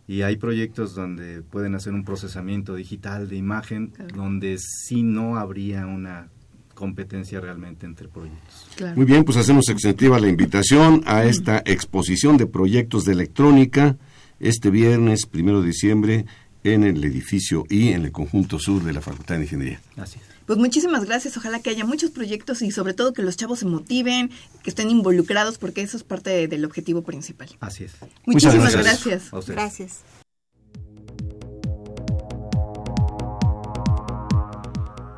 [0.07, 5.87] y hay proyectos donde pueden hacer un procesamiento digital de imagen donde sí no habría
[5.87, 6.29] una
[6.75, 8.67] competencia realmente entre proyectos.
[8.97, 13.97] Muy bien, pues hacemos extensiva la invitación a esta exposición de proyectos de electrónica
[14.41, 16.27] este viernes, primero de diciembre,
[16.65, 19.81] en el edificio I, en el conjunto sur de la Facultad de Ingeniería.
[19.97, 20.34] Así es.
[20.47, 23.67] Pues muchísimas gracias, ojalá que haya muchos proyectos y sobre todo que los chavos se
[23.67, 24.31] motiven,
[24.63, 27.49] que estén involucrados porque eso es parte del objetivo principal.
[27.61, 27.93] Así es.
[28.27, 29.31] Muchísimas gracias.
[29.47, 30.01] Gracias.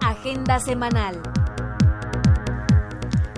[0.01, 1.21] Agenda semanal.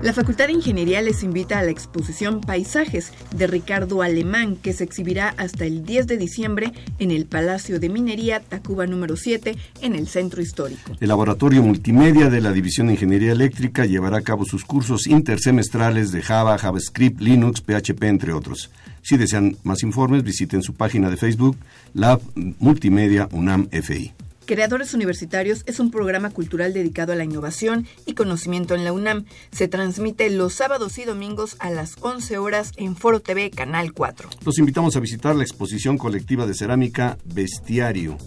[0.01, 4.85] La Facultad de Ingeniería les invita a la exposición Paisajes de Ricardo Alemán, que se
[4.85, 9.95] exhibirá hasta el 10 de diciembre en el Palacio de Minería Tacuba número 7 en
[9.95, 10.93] el Centro Histórico.
[11.01, 16.13] El Laboratorio Multimedia de la División de Ingeniería Eléctrica llevará a cabo sus cursos intersemestrales
[16.13, 18.71] de Java, JavaScript, Linux, PHP, entre otros.
[19.01, 21.57] Si desean más informes, visiten su página de Facebook,
[21.93, 24.13] Lab Multimedia UNAM FI.
[24.49, 29.25] Creadores Universitarios es un programa cultural dedicado a la innovación y conocimiento en la UNAM.
[29.51, 34.27] Se transmite los sábados y domingos a las 11 horas en Foro TV Canal 4.
[34.43, 38.17] Los invitamos a visitar la exposición colectiva de cerámica Bestiario.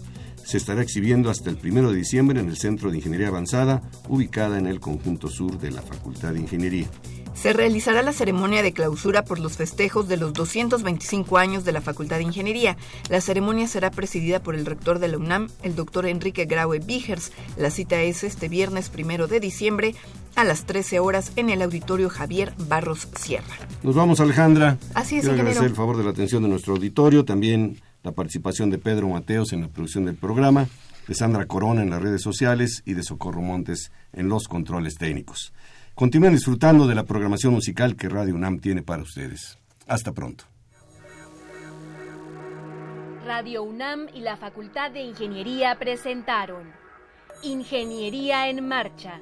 [0.53, 4.59] Se estará exhibiendo hasta el 1 de diciembre en el Centro de Ingeniería Avanzada, ubicada
[4.59, 6.85] en el conjunto sur de la Facultad de Ingeniería
[7.33, 11.81] se realizará la ceremonia de clausura por los festejos de los 225 años de la
[11.81, 12.77] Facultad de Ingeniería.
[13.09, 17.31] La ceremonia será presidida por el rector de la UNAM, el doctor Enrique Graue Vigers.
[17.57, 19.95] La cita es este viernes primero de diciembre
[20.35, 23.57] a las 13 horas en el auditorio Javier Barros Sierra.
[23.81, 24.77] Nos vamos, Alejandra.
[24.93, 28.69] Así es, Quiero agradecer el favor de la atención de nuestro auditorio, también la participación
[28.69, 30.67] de Pedro Mateos en la producción del programa,
[31.07, 35.53] de Sandra Corona en las redes sociales y de Socorro Montes en los controles técnicos.
[35.95, 39.57] Continúen disfrutando de la programación musical que Radio UNAM tiene para ustedes.
[39.87, 40.45] Hasta pronto.
[43.25, 46.71] Radio UNAM y la Facultad de Ingeniería presentaron
[47.41, 49.21] Ingeniería en Marcha.